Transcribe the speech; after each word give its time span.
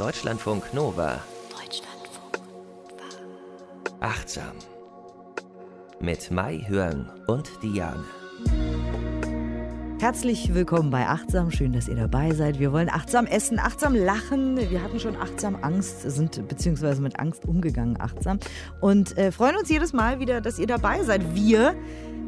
Deutschlandfunk 0.00 0.72
Nova. 0.72 1.20
Deutschlandfunk 1.50 2.38
Nova. 2.38 4.00
Achtsam. 4.00 4.54
Mit 6.00 6.30
Mai 6.30 6.64
Hörn 6.66 7.10
und 7.26 7.50
Diane. 7.62 8.02
Herzlich 10.00 10.54
willkommen 10.54 10.90
bei 10.90 11.06
Achtsam. 11.06 11.50
Schön, 11.50 11.74
dass 11.74 11.86
ihr 11.86 11.96
dabei 11.96 12.32
seid. 12.32 12.58
Wir 12.58 12.72
wollen 12.72 12.88
achtsam 12.88 13.26
essen, 13.26 13.58
achtsam 13.58 13.94
lachen. 13.94 14.56
Wir 14.70 14.82
hatten 14.82 14.98
schon 14.98 15.16
achtsam 15.16 15.58
Angst, 15.60 16.00
sind 16.10 16.48
beziehungsweise 16.48 17.02
mit 17.02 17.20
Angst 17.20 17.44
umgegangen, 17.44 18.00
achtsam. 18.00 18.38
Und 18.80 19.18
äh, 19.18 19.30
freuen 19.30 19.56
uns 19.58 19.68
jedes 19.68 19.92
Mal 19.92 20.18
wieder, 20.18 20.40
dass 20.40 20.58
ihr 20.58 20.66
dabei 20.66 21.02
seid. 21.02 21.34
Wir 21.34 21.74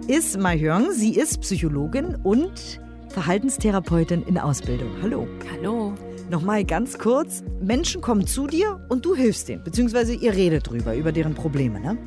ist 0.09 0.39
Mai 0.39 0.59
Hörn. 0.59 0.93
Sie 0.93 1.17
ist 1.17 1.41
Psychologin 1.41 2.17
und 2.17 2.83
Verhaltenstherapeutin 3.09 4.25
in 4.25 4.37
Ausbildung. 4.37 4.91
Hallo. 5.01 5.27
Hallo. 5.51 5.95
Nochmal 6.31 6.65
ganz 6.65 6.99
kurz. 6.99 7.43
Menschen 7.61 8.01
kommen 8.01 8.27
zu 8.27 8.47
dir 8.47 8.81
und 8.89 9.05
du 9.05 9.15
hilfst 9.15 9.49
denen, 9.49 9.63
beziehungsweise 9.65 10.15
ihr 10.15 10.33
redet 10.33 10.69
drüber, 10.69 10.95
über 10.95 11.13
deren 11.13 11.35
Probleme, 11.35 11.81
ne? 11.81 11.99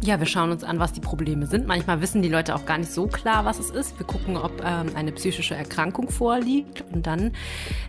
Ja, 0.00 0.20
wir 0.20 0.26
schauen 0.26 0.52
uns 0.52 0.62
an, 0.62 0.78
was 0.78 0.92
die 0.92 1.00
Probleme 1.00 1.46
sind. 1.46 1.66
Manchmal 1.66 2.00
wissen 2.00 2.22
die 2.22 2.28
Leute 2.28 2.54
auch 2.54 2.64
gar 2.66 2.78
nicht 2.78 2.90
so 2.90 3.08
klar, 3.08 3.44
was 3.44 3.58
es 3.58 3.70
ist. 3.70 3.98
Wir 3.98 4.06
gucken, 4.06 4.36
ob 4.36 4.52
ähm, 4.64 4.90
eine 4.94 5.10
psychische 5.10 5.56
Erkrankung 5.56 6.08
vorliegt 6.08 6.84
und 6.92 7.06
dann, 7.06 7.32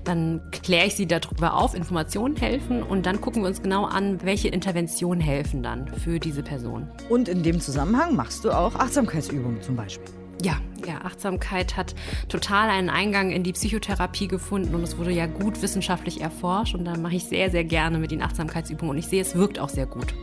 dann 0.06 0.42
kläre 0.52 0.88
ich 0.88 0.96
sie 0.96 1.06
darüber 1.06 1.54
auf, 1.54 1.76
Informationen 1.76 2.36
helfen 2.36 2.82
und 2.82 3.06
dann 3.06 3.22
gucken 3.22 3.44
wir 3.44 3.48
uns 3.48 3.62
genau 3.62 3.86
an, 3.86 4.24
welche 4.24 4.48
Interventionen 4.48 5.22
helfen 5.22 5.62
dann 5.62 5.88
für 5.88 6.20
diese 6.20 6.42
Person. 6.42 6.88
Und 7.10 7.30
in 7.30 7.44
dem 7.44 7.62
Zusammenhang 7.62 8.16
machst 8.16 8.44
du 8.44 8.52
auch 8.52 8.74
Achtsamkeitsübungen 8.74 9.62
zum 9.62 9.76
Beispiel. 9.76 10.10
Ja, 10.42 10.60
ja, 10.86 11.02
Achtsamkeit 11.04 11.78
hat 11.78 11.96
total 12.28 12.70
einen 12.70 12.90
Eingang 12.90 13.32
in 13.32 13.44
die 13.44 13.54
Psychotherapie 13.54 14.28
gefunden 14.28 14.76
und 14.76 14.84
es 14.84 14.98
wurde 14.98 15.12
ja 15.12 15.26
gut 15.26 15.62
wissenschaftlich 15.62 16.22
erforscht 16.22 16.76
und 16.76 16.86
da 16.86 16.98
mache 16.98 17.16
ich 17.16 17.26
sehr, 17.26 17.52
sehr 17.52 17.64
gerne 17.64 17.98
mit 17.98 18.12
den 18.12 18.22
Achtsamkeitsübungen 18.22 18.92
und 18.92 18.98
ich 18.98 19.08
sehe, 19.08 19.22
es 19.22 19.36
wirkt 19.36 19.60
auch 19.60 19.70
sehr 19.70 19.86
gut. 19.86 20.14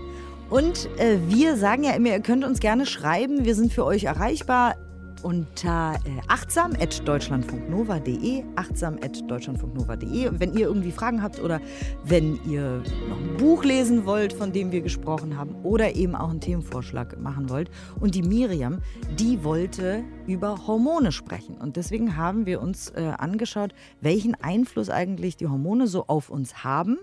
Und 0.49 0.89
äh, 0.99 1.19
wir 1.27 1.57
sagen 1.57 1.83
ja 1.83 1.93
immer, 1.93 2.11
ihr 2.11 2.21
könnt 2.21 2.45
uns 2.45 2.61
gerne 2.61 2.87
schreiben. 2.87 3.45
Wir 3.45 3.57
sind 3.57 3.73
für 3.73 3.85
euch 3.85 4.05
erreichbar 4.05 4.77
unter 5.23 5.95
äh, 6.05 6.21
achtsam.deutschlandfunknova.de, 6.29 8.45
achtsam.deutschlandfunknova.de. 8.57 10.31
Wenn 10.39 10.55
ihr 10.55 10.67
irgendwie 10.67 10.93
Fragen 10.93 11.23
habt 11.23 11.41
oder 11.41 11.61
wenn 12.05 12.39
ihr 12.45 12.83
noch 13.09 13.19
ein 13.19 13.37
Buch 13.39 13.65
lesen 13.65 14.07
wollt, 14.07 14.33
von 14.33 14.53
dem 14.53 14.73
wir 14.73 14.81
gesprochen 14.81 15.37
haben, 15.37 15.55
oder 15.63 15.95
eben 15.95 16.15
auch 16.15 16.31
einen 16.31 16.41
Themenvorschlag 16.41 17.21
machen 17.21 17.51
wollt. 17.51 17.71
Und 18.01 18.15
die 18.15 18.23
Miriam, 18.23 18.81
die 19.19 19.45
wollte 19.45 20.05
über 20.27 20.67
Hormone 20.67 21.13
sprechen. 21.13 21.57
Und 21.57 21.77
deswegen 21.77 22.17
haben 22.17 22.47
wir 22.47 22.61
uns 22.61 22.91
äh, 22.91 23.13
angeschaut, 23.19 23.73
welchen 24.01 24.35
Einfluss 24.35 24.91
eigentlich 24.91 25.37
die 25.37 25.47
Hormone 25.47 25.87
so 25.87 26.07
auf 26.07 26.31
uns 26.31 26.65
haben 26.65 26.99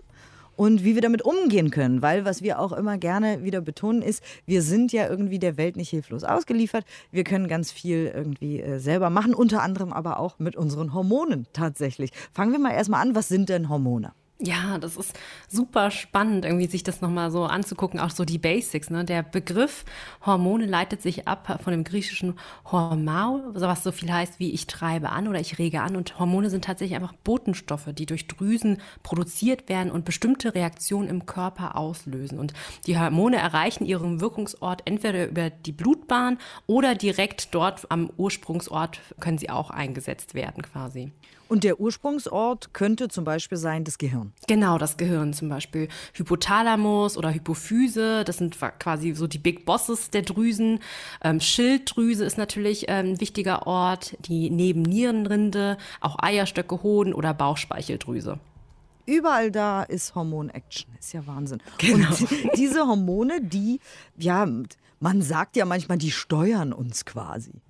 und 0.56 0.84
wie 0.84 0.96
wir 0.96 1.02
damit 1.02 1.22
umgehen 1.22 1.72
können. 1.72 2.02
Weil 2.02 2.26
was 2.26 2.42
wir 2.42 2.60
auch 2.60 2.72
immer 2.72 2.98
gerne 2.98 3.44
wieder 3.44 3.62
betonen 3.62 4.02
ist, 4.02 4.24
wir 4.46 4.62
sind 4.62 4.92
ja 4.92 5.08
irgendwie 5.10 5.40
der 5.40 5.58
Welt 5.58 5.76
nicht 5.76 5.90
hilflos 5.90 6.24
ausgeliefert. 6.24 6.86
Wir 7.12 7.24
können 7.24 7.48
ganz 7.48 7.72
viel 7.72 8.12
irgendwie 8.14 8.62
äh, 8.62 8.80
selber 8.80 9.10
machen, 9.10 9.34
unter 9.34 9.62
anderem 9.62 9.94
aber 9.94 10.20
auch 10.20 10.40
mit 10.40 10.56
unseren 10.56 10.94
Hormonen 10.94 11.48
tatsächlich. 11.54 12.12
Fangen 12.34 12.52
wir 12.52 12.60
mal 12.60 12.74
erstmal 12.74 13.02
an, 13.02 13.16
was 13.16 13.28
sind 13.28 13.50
denn 13.50 13.70
Hormone? 13.70 14.14
Ja, 14.46 14.78
das 14.78 14.98
ist 14.98 15.18
super 15.48 15.90
spannend, 15.90 16.44
irgendwie 16.44 16.68
sich 16.68 16.84
das 16.84 17.00
nochmal 17.00 17.32
so 17.32 17.46
anzugucken, 17.46 17.98
auch 18.02 18.10
so 18.10 18.26
die 18.26 18.38
Basics. 18.38 18.90
Ne? 18.90 19.06
Der 19.06 19.24
Begriff 19.24 19.86
Hormone 20.26 20.66
leitet 20.66 21.02
sich 21.02 21.30
ab 21.30 21.62
von 21.64 21.72
dem 21.72 21.86
griechischen 21.86 22.38
Hormau, 22.70 23.40
was 23.54 23.84
so 23.84 23.94
viel 23.94 24.12
heißt 24.12 24.42
wie 24.42 24.52
ich 24.52 24.68
treibe 24.68 25.12
an 25.12 25.30
oder 25.30 25.40
ich 25.40 25.60
rege 25.60 25.82
an. 25.82 25.96
Und 25.96 26.20
Hormone 26.20 26.50
sind 26.50 26.66
tatsächlich 26.66 26.98
einfach 26.98 27.14
Botenstoffe, 27.24 27.88
die 27.94 28.06
durch 28.06 28.28
Drüsen 28.28 28.82
produziert 29.02 29.70
werden 29.70 29.94
und 29.94 30.04
bestimmte 30.04 30.54
Reaktionen 30.54 31.08
im 31.08 31.26
Körper 31.26 31.78
auslösen. 31.78 32.38
Und 32.38 32.52
die 32.86 33.00
Hormone 33.00 33.38
erreichen 33.38 33.86
ihren 33.86 34.20
Wirkungsort 34.20 34.82
entweder 34.84 35.26
über 35.30 35.52
die 35.52 35.72
Blutbahn 35.72 36.38
oder 36.68 36.96
direkt 36.96 37.56
dort 37.56 37.90
am 37.90 38.10
Ursprungsort 38.18 39.00
können 39.22 39.38
sie 39.38 39.50
auch 39.50 39.70
eingesetzt 39.70 40.34
werden 40.34 40.64
quasi. 40.64 41.14
Und 41.54 41.64
der 41.64 41.80
Ursprungsort 41.80 42.74
könnte 42.74 43.10
zum 43.10 43.26
Beispiel 43.26 43.60
sein 43.60 43.84
das 43.84 44.00
Gehirn. 44.00 44.34
Genau, 44.48 44.80
das 44.80 44.98
Gehirn 44.98 45.34
zum 45.34 45.50
Beispiel. 45.50 45.88
Hypothalamus 46.16 47.16
oder 47.16 47.32
Hypophyse, 47.32 48.24
das 48.24 48.38
sind 48.38 48.58
quasi 48.80 49.14
so 49.14 49.28
die 49.28 49.38
Big 49.38 49.64
Bosses 49.64 50.10
der 50.10 50.24
Drüsen. 50.24 50.80
Ähm, 51.24 51.40
Schilddrüse 51.40 52.26
ist 52.26 52.40
natürlich 52.40 52.86
ähm, 52.88 53.12
ein 53.12 53.22
wichtiger 53.22 53.68
Ort, 53.68 54.18
die 54.26 54.50
Nebennierenrinde, 54.50 55.78
auch 56.02 56.16
Eierstöcke, 56.18 56.82
Hoden 56.82 57.14
oder 57.14 57.36
Bauchspeicheldrüse. 57.36 58.40
Überall 59.06 59.52
da 59.52 59.84
ist 59.84 60.16
Hormon-Action. 60.16 60.92
Ist 61.00 61.14
ja 61.14 61.28
Wahnsinn. 61.28 61.62
Genau. 61.78 62.10
Und 62.10 62.28
diese 62.58 62.88
Hormone, 62.88 63.42
die, 63.42 63.80
ja, 64.18 64.48
man 65.00 65.22
sagt 65.22 65.56
ja 65.56 65.66
manchmal, 65.66 66.00
die 66.00 66.10
steuern 66.10 66.74
uns 66.74 67.06
quasi. 67.06 67.62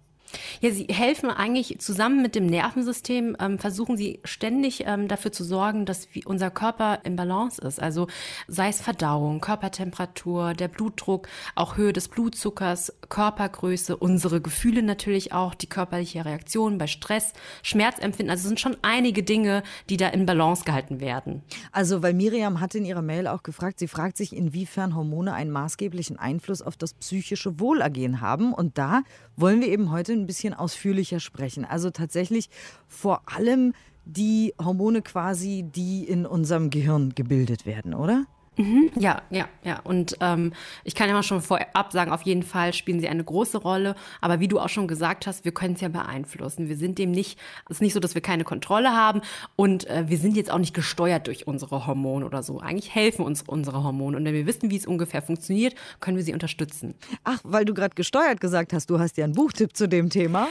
Ja, 0.62 0.72
sie 0.72 0.88
helfen 0.90 1.30
eigentlich 1.30 1.80
zusammen 1.80 2.22
mit 2.22 2.36
dem 2.36 2.46
Nervensystem, 2.46 3.36
ähm, 3.40 3.60
versuchen 3.60 3.98
sie 3.98 4.20
ständig 4.24 4.84
ähm, 4.86 5.08
dafür 5.08 5.32
zu 5.32 5.44
sorgen, 5.44 5.86
dass 5.86 6.08
unser 6.26 6.52
Körper 6.52 7.00
im 7.04 7.16
Balance 7.16 7.62
ist. 7.62 7.82
Also 7.82 8.08
sei 8.48 8.70
es 8.70 8.82
Verdauung, 8.82 9.42
Körpertemperatur, 9.42 10.54
der 10.54 10.68
Blutdruck, 10.68 11.28
auch 11.56 11.78
Höhe 11.78 11.94
des 11.94 12.08
Blutzuckers, 12.08 12.94
Körpergröße, 13.10 13.96
unsere 13.96 14.42
Gefühle 14.42 14.84
natürlich 14.84 15.34
auch, 15.34 15.54
die 15.54 15.68
körperliche 15.68 16.26
Reaktion 16.26 16.78
bei 16.78 16.88
Stress, 16.88 17.34
Schmerzempfinden. 17.62 18.30
Also 18.32 18.42
es 18.42 18.48
sind 18.48 18.60
schon 18.60 18.78
einige 18.82 19.24
Dinge, 19.24 19.64
die 19.90 19.98
da 19.98 20.10
in 20.10 20.26
Balance 20.26 20.64
gehalten 20.64 21.00
werden. 21.00 21.44
Also, 21.72 22.02
weil 22.02 22.14
Miriam 22.14 22.60
hat 22.60 22.76
in 22.76 22.86
ihrer 22.86 23.02
Mail 23.02 23.28
auch 23.28 23.44
gefragt, 23.44 23.80
sie 23.80 23.88
fragt 23.88 24.18
sich, 24.18 24.36
inwiefern 24.36 24.96
Hormone 24.96 25.34
einen 25.34 25.52
maßgeblichen 25.52 26.18
Einfluss 26.18 26.62
auf 26.62 26.78
das 26.78 26.94
psychische 26.94 27.60
Wohlergehen 27.60 28.22
haben. 28.22 28.54
Und 28.54 28.78
da 28.78 29.04
wollen 29.36 29.62
wir 29.62 29.68
eben 29.68 29.92
heute 29.92 30.14
ein 30.24 30.28
bisschen 30.28 30.54
ausführlicher 30.54 31.20
sprechen. 31.20 31.66
Also 31.66 31.90
tatsächlich 31.90 32.50
vor 32.88 33.22
allem 33.26 33.74
die 34.06 34.54
Hormone 34.62 35.02
quasi, 35.02 35.64
die 35.64 36.04
in 36.04 36.26
unserem 36.26 36.70
Gehirn 36.70 37.14
gebildet 37.16 37.66
werden, 37.66 37.94
oder? 37.94 38.26
Mhm, 38.58 38.92
ja, 38.96 39.22
ja, 39.32 39.48
ja. 39.64 39.80
Und 39.84 40.18
ähm, 40.20 40.54
ich 40.84 40.94
kann 40.96 41.08
ja 41.08 41.14
mal 41.14 41.24
schon 41.24 41.42
vorab 41.42 41.92
sagen, 41.92 42.12
auf 42.12 42.22
jeden 42.22 42.44
Fall 42.44 42.74
spielen 42.74 43.00
sie 43.00 43.08
eine 43.08 43.24
große 43.24 43.58
Rolle. 43.58 43.96
Aber 44.22 44.40
wie 44.40 44.48
du 44.48 44.60
auch 44.60 44.70
schon 44.70 44.88
gesagt 44.88 45.26
hast, 45.26 45.46
wir 45.46 45.52
können 45.52 45.74
es 45.74 45.82
ja 45.82 45.90
beeinflussen. 45.90 46.70
Wir 46.70 46.78
sind 46.78 47.00
dem 47.00 47.12
nicht, 47.12 47.40
es 47.70 47.78
ist 47.78 47.82
nicht 47.82 47.94
so, 47.94 48.00
dass 48.00 48.14
wir 48.14 48.22
keine 48.22 48.44
Kontrolle 48.44 48.92
haben 48.92 49.22
und 49.56 49.88
äh, 49.88 50.06
wir 50.08 50.18
sind 50.18 50.38
jetzt 50.38 50.52
auch 50.52 50.60
nicht 50.60 50.74
gesteuert 50.74 51.28
durch 51.28 51.48
unsere 51.48 51.88
Hormone 51.88 52.26
oder 52.26 52.44
so. 52.44 52.60
Eigentlich 52.60 52.94
helfen 52.94 53.26
uns 53.26 53.42
unsere 53.42 53.84
Hormone. 53.84 54.18
Und 54.18 54.26
wenn 54.26 54.34
wir 54.34 54.46
wissen, 54.46 54.70
wie 54.70 54.78
es 54.78 54.86
ungefähr 54.86 55.22
funktioniert, 55.22 55.76
können 56.00 56.18
wir 56.18 56.24
sie 56.24 56.34
unterstützen. 56.34 56.94
Ach, 57.24 57.40
weil 57.44 57.66
du 57.66 57.74
gerade 57.74 57.96
gesteuert 57.96 58.40
gesagt 58.40 58.74
hast, 58.74 58.90
du 58.90 59.00
hast 59.00 59.18
ja 59.18 59.24
einen 59.24 59.34
Buchtipp 59.34 59.76
zu 59.76 59.88
dem 59.88 60.10
Thema. 60.10 60.48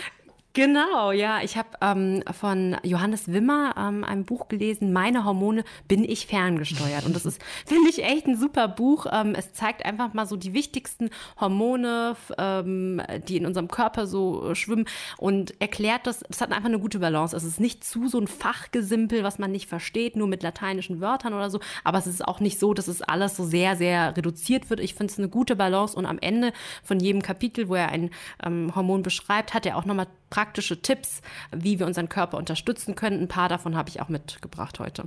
Genau, 0.54 1.12
ja. 1.12 1.40
Ich 1.42 1.56
habe 1.56 1.70
ähm, 1.80 2.22
von 2.30 2.76
Johannes 2.82 3.32
Wimmer 3.32 3.74
ähm, 3.78 4.04
ein 4.04 4.24
Buch 4.24 4.48
gelesen, 4.48 4.92
Meine 4.92 5.24
Hormone 5.24 5.64
bin 5.88 6.04
ich 6.04 6.26
ferngesteuert. 6.26 7.06
Und 7.06 7.16
das 7.16 7.24
ist, 7.24 7.42
finde 7.66 7.88
ich, 7.88 8.04
echt 8.04 8.26
ein 8.26 8.36
super 8.36 8.68
Buch. 8.68 9.06
Ähm, 9.10 9.34
es 9.34 9.54
zeigt 9.54 9.82
einfach 9.86 10.12
mal 10.12 10.26
so 10.26 10.36
die 10.36 10.52
wichtigsten 10.52 11.08
Hormone, 11.40 12.16
ähm, 12.36 13.00
die 13.28 13.38
in 13.38 13.46
unserem 13.46 13.68
Körper 13.68 14.06
so 14.06 14.50
äh, 14.50 14.54
schwimmen 14.54 14.84
und 15.16 15.58
erklärt 15.58 16.06
das. 16.06 16.22
Es 16.28 16.42
hat 16.42 16.52
einfach 16.52 16.69
eine 16.69 16.78
gute 16.78 16.98
Balance. 16.98 17.34
Es 17.34 17.44
ist 17.44 17.58
nicht 17.58 17.82
zu 17.82 18.08
so 18.08 18.19
ein 18.19 18.28
Fachgesimpel, 18.28 19.24
was 19.24 19.38
man 19.38 19.52
nicht 19.52 19.70
versteht, 19.70 20.16
nur 20.16 20.28
mit 20.28 20.42
lateinischen 20.42 21.00
Wörtern 21.00 21.32
oder 21.32 21.48
so. 21.48 21.60
Aber 21.82 21.96
es 21.96 22.06
ist 22.06 22.28
auch 22.28 22.40
nicht 22.40 22.58
so, 22.58 22.74
dass 22.74 22.88
es 22.88 23.00
alles 23.00 23.36
so 23.36 23.44
sehr, 23.44 23.76
sehr 23.76 24.14
reduziert 24.19 24.69
wird. 24.69 24.80
Ich 24.80 24.94
finde 24.94 25.12
es 25.12 25.19
eine 25.19 25.30
gute 25.30 25.56
Balance. 25.56 25.96
Und 25.96 26.04
am 26.04 26.19
Ende 26.19 26.52
von 26.82 27.00
jedem 27.00 27.22
Kapitel, 27.22 27.70
wo 27.70 27.74
er 27.74 27.88
ein 27.88 28.10
ähm, 28.44 28.74
Hormon 28.76 29.02
beschreibt, 29.02 29.54
hat 29.54 29.64
er 29.64 29.78
auch 29.78 29.86
nochmal 29.86 30.08
praktische 30.32 30.81
Tipps, 30.81 31.20
wie 31.54 31.78
wir 31.78 31.87
unseren 31.87 32.09
Körper 32.09 32.38
unterstützen 32.38 32.94
können. 32.94 33.20
Ein 33.20 33.28
paar 33.28 33.50
davon 33.50 33.76
habe 33.76 33.91
ich 33.91 34.00
auch 34.00 34.08
mitgebracht 34.08 34.81
heute. 34.81 35.05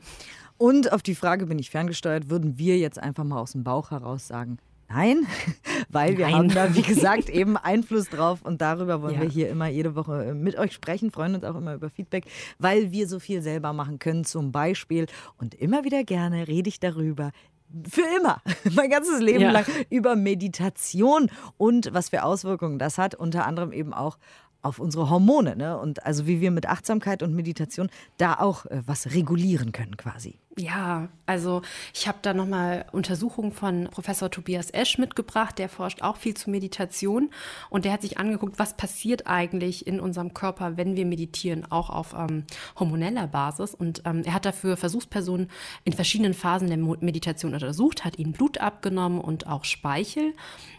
Und 0.58 0.94
auf 0.94 1.02
die 1.02 1.16
Frage, 1.16 1.48
bin 1.48 1.58
ich 1.58 1.72
ferngesteuert, 1.72 2.30
würden 2.30 2.60
wir 2.60 2.78
jetzt 2.78 3.00
einfach 3.00 3.24
mal 3.24 3.40
aus 3.40 3.54
dem 3.54 3.64
Bauch 3.64 3.90
heraus 3.90 4.28
sagen, 4.28 4.60
Nein, 4.88 5.26
weil 5.90 6.16
wir 6.20 6.28
Nein. 6.28 6.36
haben 6.36 6.50
da, 6.50 6.76
wie 6.76 6.82
gesagt, 6.84 7.30
eben 7.30 7.58
Einfluss 7.58 8.08
drauf 8.08 8.44
und 8.44 8.62
darüber 8.62 9.02
wollen 9.02 9.16
ja. 9.16 9.22
wir 9.22 9.30
hier 9.30 9.50
immer 9.50 9.68
jede 9.68 9.96
Woche 9.96 10.26
äh, 10.26 10.34
mit 10.36 10.60
euch 10.60 10.74
sprechen, 10.74 11.10
freuen 11.10 11.34
uns 11.34 11.44
auch 11.44 11.56
immer 11.56 11.74
über 11.74 11.90
Feedback, 11.90 12.26
weil 12.60 12.92
wir 12.92 13.08
so 13.08 13.20
viel 13.20 13.42
selber 13.42 13.74
machen 13.74 13.98
können. 13.98 14.26
Zum 14.26 14.52
Beispiel 14.52 15.08
und 15.40 15.56
immer 15.56 15.86
wieder 15.86 16.04
gerne 16.04 16.48
rede 16.48 16.70
ich 16.70 16.80
darüber, 16.80 17.32
für 17.90 18.04
immer, 18.18 18.42
mein 18.76 18.90
ganzes 18.90 19.20
Leben 19.22 19.42
ja. 19.42 19.52
lang 19.52 19.66
über 19.90 20.16
Meditation 20.16 21.32
und 21.58 21.94
was 21.94 22.10
für 22.10 22.24
Auswirkungen 22.24 22.80
das 22.80 22.98
hat, 22.98 23.16
unter 23.16 23.46
anderem 23.46 23.72
eben 23.72 23.94
auch 23.94 24.18
auf 24.66 24.80
unsere 24.80 25.10
Hormone. 25.10 25.56
Ne? 25.56 25.78
Und 25.78 26.06
also 26.06 26.28
wie 26.28 26.42
wir 26.42 26.52
mit 26.52 26.68
Achtsamkeit 26.68 27.24
und 27.24 27.34
Meditation 27.34 27.90
da 28.18 28.36
auch 28.40 28.66
äh, 28.66 28.82
was 28.86 29.14
regulieren 29.14 29.72
können 29.72 29.98
quasi. 29.98 30.40
Ja, 30.58 31.10
also 31.26 31.64
ich 31.94 32.08
habe 32.08 32.20
da 32.22 32.34
nochmal 32.34 32.86
Untersuchungen 32.94 33.52
von 33.52 33.90
Professor 33.92 34.32
Tobias 34.32 34.70
Esch 34.70 34.98
mitgebracht, 34.98 35.60
der 35.60 35.68
forscht 35.68 36.02
auch 36.02 36.16
viel 36.16 36.34
zu 36.34 36.50
Meditation 36.50 37.30
und 37.70 37.84
der 37.84 37.92
hat 37.92 38.04
sich 38.04 38.20
angeguckt, 38.20 38.58
was 38.58 38.78
passiert 38.78 39.28
eigentlich 39.28 39.86
in 39.86 40.00
unserem 40.00 40.34
Körper, 40.34 40.78
wenn 40.78 40.96
wir 40.96 41.06
meditieren, 41.06 41.70
auch 41.70 41.90
auf 41.90 42.14
ähm, 42.18 42.46
hormoneller 42.80 43.28
Basis. 43.28 43.76
Und 43.76 44.04
ähm, 44.06 44.22
er 44.24 44.34
hat 44.34 44.46
dafür 44.46 44.78
Versuchspersonen 44.78 45.50
in 45.84 45.92
verschiedenen 45.92 46.34
Phasen 46.34 46.70
der 46.70 46.78
Meditation 46.78 47.54
untersucht, 47.54 48.06
hat 48.06 48.18
ihnen 48.18 48.32
Blut 48.32 48.60
abgenommen 48.60 49.20
und 49.20 49.48
auch 49.48 49.66
Speichel 49.66 50.36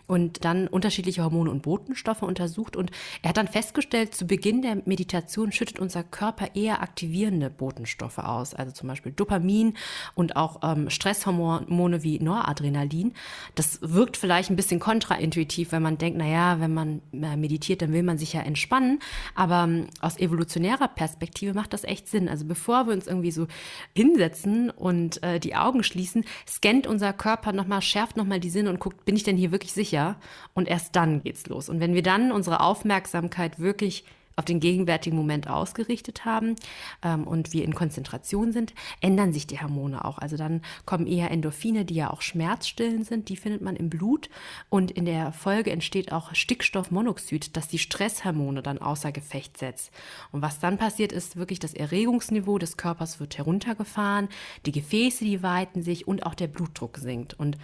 und 0.07 0.45
dann 0.45 0.69
unterschiedliche 0.69 1.23
Hormone 1.23 1.51
und 1.51 1.63
Botenstoffe 1.63 2.23
untersucht. 2.23 2.77
Und 2.77 2.91
er 3.23 3.31
hat 3.31 3.37
dann 3.37 3.49
festgestellt, 3.49 4.15
zu 4.15 4.27
Beginn 4.27 4.63
der 4.63 4.77
Meditation 4.85 5.53
schüttet 5.53 5.79
unser 5.79 6.05
Körper 6.05 6.55
eher 6.55 6.81
aktivierende 6.83 7.51
Botenstoffe 7.51 8.19
aus, 8.19 8.55
also 8.55 8.73
zum 8.73 8.89
Beispiel 8.89 9.13
Dopamin 9.13 9.66
und 10.15 10.37
auch 10.37 10.61
ähm, 10.63 10.91
Stresshormone 10.91 12.03
wie 12.03 12.19
Noradrenalin. 12.19 13.13
Das 13.55 13.79
wirkt 13.83 14.17
vielleicht 14.17 14.51
ein 14.51 14.57
bisschen 14.57 14.81
kontraintuitiv, 14.81 15.73
wenn 15.73 15.83
man 15.83 15.99
denkt, 15.99 16.19
naja, 16.19 16.61
wenn 16.61 16.75
man 16.75 17.03
äh, 17.13 17.37
meditiert, 17.37 17.83
dann 17.83 17.93
will 17.93 18.03
man 18.03 18.19
sich 18.19 18.33
ja 18.33 18.41
entspannen. 18.41 19.01
Aber 19.35 19.65
ähm, 19.65 19.87
aus 20.01 20.19
evolutionärer 20.19 20.89
Perspektive 20.89 21.55
macht 21.55 21.73
das 21.73 21.85
echt 21.85 22.09
Sinn. 22.09 22.29
Also 22.29 22.45
bevor 22.45 22.87
wir 22.87 22.93
uns 22.93 23.07
irgendwie 23.07 23.31
so 23.31 23.47
hinsetzen 23.95 24.71
und 24.71 25.23
äh, 25.23 25.41
die 25.41 25.57
Augen 25.57 25.83
schließen, 25.83 26.25
scannt 26.49 26.87
unser 26.87 27.13
Körper 27.13 27.53
nochmal, 27.53 27.83
schärft 27.83 28.17
nochmal 28.17 28.41
die 28.41 28.51
Sinne 28.51 28.71
und 28.71 28.81
guckt, 28.81 29.05
bin 29.05 29.17
ich 29.17 29.23
denn 29.23 29.37
hier 29.37 29.53
wirklich 29.53 29.73
sicher 29.73 30.17
und 30.55 30.69
erst 30.69 30.97
dann 30.97 31.23
geht's 31.23 31.47
los. 31.47 31.69
Und 31.69 31.81
wenn 31.81 31.95
wir 31.95 32.03
dann 32.03 32.33
unsere 32.33 32.61
Aufmerksamkeit 32.61 33.59
wirklich 33.59 34.05
auf 34.37 34.45
den 34.45 34.61
gegenwärtigen 34.61 35.17
Moment 35.17 35.49
ausgerichtet 35.49 36.25
haben 36.25 36.57
ähm, 37.03 37.25
und 37.25 37.53
wir 37.53 37.65
in 37.65 37.75
Konzentration 37.75 38.53
sind, 38.53 38.75
ändern 39.01 39.33
sich 39.33 39.47
die 39.47 39.61
Hormone 39.61 40.05
auch. 40.05 40.19
Also 40.19 40.37
dann 40.37 40.61
kommen 40.85 41.07
eher 41.07 41.31
Endorphine, 41.31 41.87
die 41.87 41.95
ja 41.95 42.11
auch 42.11 42.21
schmerzstillend 42.21 43.07
sind, 43.07 43.31
die 43.31 43.37
findet 43.37 43.63
man 43.63 43.77
im 43.77 43.89
Blut 43.89 44.29
und 44.69 44.91
in 44.91 45.07
der 45.07 45.33
Folge 45.33 45.71
entsteht 45.71 46.13
auch 46.13 46.35
Stickstoffmonoxid, 46.35 47.57
das 47.57 47.69
die 47.69 47.79
Stresshormone 47.79 48.63
dann 48.63 48.79
außer 48.79 49.11
Gefecht 49.11 49.57
setzt. 49.57 49.91
Und 50.33 50.43
was 50.43 50.61
dann 50.61 50.77
passiert, 50.77 51.13
ist 51.13 51.37
wirklich 51.37 51.59
das 51.59 51.73
Erregungsniveau 51.73 52.59
des 52.59 52.77
Körpers 52.77 53.19
wird 53.21 53.39
heruntergefahren, 53.39 54.29
die 54.67 54.73
Gefäße, 54.73 55.25
die 55.25 55.43
weiten 55.43 55.83
sich 55.83 56.07
und 56.07 56.27
auch 56.27 56.35
der 56.35 56.49
Blutdruck 56.49 56.99
sinkt. 56.99 57.35
Und 57.35 57.57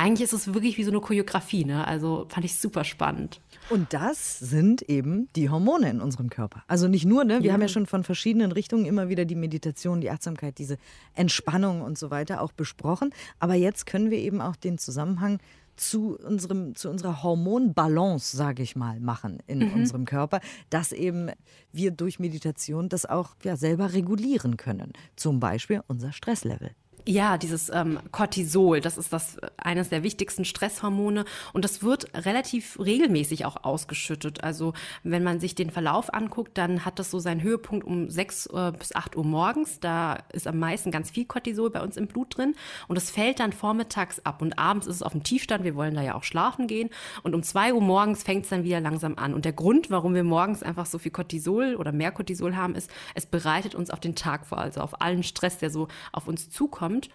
eigentlich 0.00 0.24
ist 0.24 0.32
es 0.32 0.54
wirklich 0.54 0.78
wie 0.78 0.84
so 0.84 0.90
eine 0.90 1.00
Choreografie, 1.00 1.66
ne? 1.66 1.86
Also 1.86 2.24
fand 2.30 2.46
ich 2.46 2.58
super 2.58 2.84
spannend. 2.84 3.38
Und 3.68 3.92
das 3.92 4.38
sind 4.38 4.80
eben 4.82 5.28
die 5.36 5.50
Hormone 5.50 5.90
in 5.90 6.00
unserem 6.00 6.30
Körper. 6.30 6.64
Also 6.68 6.88
nicht 6.88 7.04
nur, 7.04 7.24
ne? 7.24 7.40
Wir 7.40 7.48
ja. 7.48 7.52
haben 7.52 7.60
ja 7.60 7.68
schon 7.68 7.84
von 7.84 8.02
verschiedenen 8.02 8.50
Richtungen 8.50 8.86
immer 8.86 9.10
wieder 9.10 9.26
die 9.26 9.34
Meditation, 9.34 10.00
die 10.00 10.10
Achtsamkeit, 10.10 10.56
diese 10.56 10.78
Entspannung 11.14 11.82
und 11.82 11.98
so 11.98 12.10
weiter 12.10 12.40
auch 12.40 12.52
besprochen. 12.52 13.12
Aber 13.40 13.54
jetzt 13.54 13.84
können 13.84 14.10
wir 14.10 14.18
eben 14.18 14.40
auch 14.40 14.56
den 14.56 14.78
Zusammenhang 14.78 15.38
zu, 15.76 16.16
unserem, 16.16 16.74
zu 16.74 16.88
unserer 16.88 17.22
Hormonbalance, 17.22 18.34
sage 18.34 18.62
ich 18.62 18.76
mal, 18.76 19.00
machen 19.00 19.42
in 19.46 19.58
mhm. 19.58 19.74
unserem 19.74 20.06
Körper, 20.06 20.40
dass 20.70 20.92
eben 20.92 21.30
wir 21.72 21.90
durch 21.90 22.18
Meditation 22.18 22.88
das 22.88 23.04
auch 23.04 23.36
ja, 23.44 23.54
selber 23.56 23.92
regulieren 23.92 24.56
können. 24.56 24.94
Zum 25.16 25.40
Beispiel 25.40 25.82
unser 25.88 26.12
Stresslevel. 26.12 26.70
Ja, 27.06 27.38
dieses 27.38 27.70
ähm, 27.70 27.98
Cortisol, 28.12 28.80
das 28.80 28.98
ist 28.98 29.12
das 29.12 29.38
eines 29.56 29.88
der 29.88 30.02
wichtigsten 30.02 30.44
Stresshormone 30.44 31.24
und 31.52 31.64
das 31.64 31.82
wird 31.82 32.06
relativ 32.14 32.78
regelmäßig 32.78 33.46
auch 33.46 33.64
ausgeschüttet. 33.64 34.44
Also 34.44 34.74
wenn 35.02 35.22
man 35.22 35.40
sich 35.40 35.54
den 35.54 35.70
Verlauf 35.70 36.12
anguckt, 36.12 36.58
dann 36.58 36.84
hat 36.84 36.98
das 36.98 37.10
so 37.10 37.18
seinen 37.18 37.42
Höhepunkt 37.42 37.86
um 37.86 38.10
6 38.10 38.46
äh, 38.46 38.72
bis 38.78 38.94
8 38.94 39.16
Uhr 39.16 39.24
morgens. 39.24 39.80
Da 39.80 40.18
ist 40.32 40.46
am 40.46 40.58
meisten 40.58 40.90
ganz 40.90 41.10
viel 41.10 41.24
Cortisol 41.24 41.70
bei 41.70 41.80
uns 41.80 41.96
im 41.96 42.06
Blut 42.06 42.36
drin 42.36 42.54
und 42.86 42.98
es 42.98 43.10
fällt 43.10 43.40
dann 43.40 43.52
vormittags 43.52 44.20
ab 44.20 44.42
und 44.42 44.58
abends 44.58 44.86
ist 44.86 44.96
es 44.96 45.02
auf 45.02 45.12
dem 45.12 45.22
Tiefstand. 45.22 45.64
Wir 45.64 45.76
wollen 45.76 45.94
da 45.94 46.02
ja 46.02 46.14
auch 46.14 46.24
schlafen 46.24 46.66
gehen 46.66 46.90
und 47.22 47.34
um 47.34 47.42
2 47.42 47.72
Uhr 47.72 47.82
morgens 47.82 48.22
fängt 48.22 48.44
es 48.44 48.50
dann 48.50 48.64
wieder 48.64 48.80
langsam 48.80 49.16
an. 49.16 49.32
Und 49.32 49.46
der 49.46 49.52
Grund, 49.52 49.90
warum 49.90 50.14
wir 50.14 50.24
morgens 50.24 50.62
einfach 50.62 50.86
so 50.86 50.98
viel 50.98 51.12
Cortisol 51.12 51.76
oder 51.76 51.92
mehr 51.92 52.12
Cortisol 52.12 52.56
haben, 52.56 52.74
ist, 52.74 52.90
es 53.14 53.24
bereitet 53.24 53.74
uns 53.74 53.90
auf 53.90 54.00
den 54.00 54.14
Tag 54.14 54.46
vor, 54.46 54.58
also 54.58 54.80
auf 54.80 55.00
allen 55.00 55.22
Stress, 55.22 55.58
der 55.58 55.70
so 55.70 55.88
auf 56.12 56.28
uns 56.28 56.50
zukommt 56.50 56.89
kommt. 56.90 57.10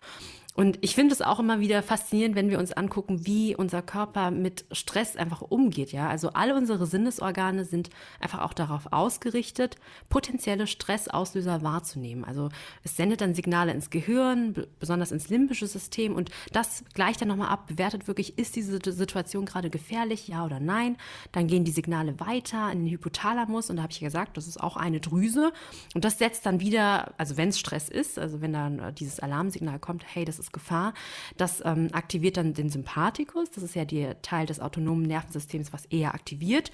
Und 0.55 0.77
ich 0.79 0.95
finde 0.95 1.13
es 1.13 1.21
auch 1.21 1.39
immer 1.39 1.59
wieder 1.59 1.83
faszinierend, 1.83 2.35
wenn 2.35 2.49
wir 2.49 2.59
uns 2.59 2.71
angucken, 2.71 3.25
wie 3.25 3.57
unser 3.57 3.81
Körper 3.81 4.31
mit 4.31 4.63
Stress 4.71 5.17
einfach 5.17 5.41
umgeht. 5.41 5.91
Ja, 5.91 6.07
also 6.07 6.29
alle 6.29 6.55
unsere 6.55 6.85
Sinnesorgane 6.87 7.65
sind 7.65 7.89
einfach 8.21 8.39
auch 8.39 8.53
darauf 8.53 8.87
ausgerichtet, 8.91 9.75
potenzielle 10.07 10.65
Stressauslöser 10.65 11.61
wahrzunehmen. 11.61 12.23
Also 12.23 12.49
es 12.83 12.95
sendet 12.95 13.19
dann 13.19 13.35
Signale 13.35 13.73
ins 13.73 13.89
Gehirn, 13.89 14.55
besonders 14.79 15.11
ins 15.11 15.27
limbische 15.27 15.67
System 15.67 16.15
und 16.15 16.31
das 16.53 16.85
gleicht 16.93 17.19
dann 17.19 17.27
nochmal 17.27 17.49
ab, 17.49 17.67
bewertet 17.67 18.07
wirklich, 18.07 18.37
ist 18.37 18.55
diese 18.55 18.79
Situation 18.93 19.45
gerade 19.45 19.69
gefährlich, 19.69 20.29
ja 20.29 20.45
oder 20.45 20.61
nein. 20.61 20.95
Dann 21.33 21.47
gehen 21.47 21.65
die 21.65 21.71
Signale 21.71 22.17
weiter 22.21 22.71
in 22.71 22.85
den 22.85 22.93
Hypothalamus 22.93 23.69
und 23.69 23.75
da 23.75 23.83
habe 23.83 23.91
ich 23.91 23.99
ja 23.99 24.07
gesagt, 24.07 24.37
das 24.37 24.47
ist 24.47 24.61
auch 24.61 24.77
eine 24.77 25.01
Drüse 25.01 25.51
und 25.93 26.05
das 26.05 26.17
setzt 26.17 26.45
dann 26.45 26.61
wieder, 26.61 27.13
also 27.17 27.35
wenn 27.35 27.49
es 27.49 27.59
Stress 27.59 27.89
ist, 27.89 28.17
also 28.17 28.39
wenn 28.39 28.53
dann 28.53 28.95
dieses 28.95 29.19
Alarmsignal 29.19 29.79
kommt, 29.79 30.05
hey, 30.07 30.23
das 30.23 30.39
ist 30.39 30.44
ist 30.45 30.53
Gefahr. 30.53 30.93
Das 31.37 31.63
ähm, 31.65 31.89
aktiviert 31.91 32.37
dann 32.37 32.53
den 32.53 32.69
Sympathikus. 32.69 33.51
Das 33.51 33.63
ist 33.63 33.75
ja 33.75 33.85
der 33.85 34.21
Teil 34.21 34.45
des 34.45 34.59
autonomen 34.59 35.03
Nervensystems, 35.03 35.73
was 35.73 35.85
eher 35.85 36.13
aktiviert. 36.13 36.71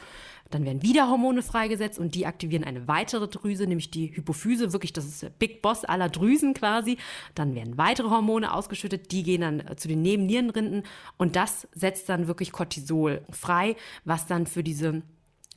Dann 0.49 0.65
werden 0.65 0.81
wieder 0.81 1.09
Hormone 1.09 1.41
freigesetzt 1.41 1.97
und 1.97 2.13
die 2.13 2.25
aktivieren 2.25 2.63
eine 2.63 2.87
weitere 2.87 3.27
Drüse, 3.27 3.67
nämlich 3.67 3.89
die 3.89 4.15
Hypophyse, 4.15 4.73
wirklich 4.73 4.91
das 4.93 5.05
ist 5.05 5.23
der 5.23 5.29
Big 5.29 5.61
Boss 5.61 5.85
aller 5.85 6.09
Drüsen 6.09 6.53
quasi. 6.53 6.97
Dann 7.35 7.55
werden 7.55 7.77
weitere 7.77 8.09
Hormone 8.09 8.53
ausgeschüttet, 8.53 9.11
die 9.11 9.23
gehen 9.23 9.41
dann 9.41 9.59
äh, 9.61 9.75
zu 9.77 9.87
den 9.87 10.01
Nebennierenrinden 10.01 10.83
und 11.17 11.35
das 11.35 11.67
setzt 11.73 12.09
dann 12.09 12.27
wirklich 12.27 12.51
Cortisol 12.51 13.21
frei, 13.31 13.75
was 14.03 14.27
dann 14.27 14.45
für 14.45 14.63
diese 14.63 15.03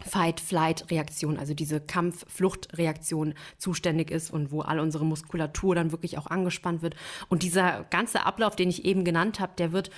Fight-Flight-Reaktion, 0.01 1.39
also 1.39 1.55
diese 1.55 1.81
Kampf-Flucht-Reaktion 1.81 3.35
zuständig 3.59 4.11
ist 4.11 4.31
und 4.31 4.51
wo 4.51 4.61
all 4.61 4.81
unsere 4.81 5.07
Muskulatur 5.07 5.75
dann 5.75 5.93
wirklich 5.93 6.19
auch 6.19 6.27
angespannt 6.27 6.83
wird. 6.83 6.97
Und 7.29 7.43
dieser 7.43 7.85
ganze 7.91 8.27
Ablauf, 8.27 8.57
den 8.57 8.69
ich 8.69 8.85
eben 8.85 9.05
genannt 9.05 9.41
habe, 9.41 9.53
der 9.57 9.73
wird 9.73 9.91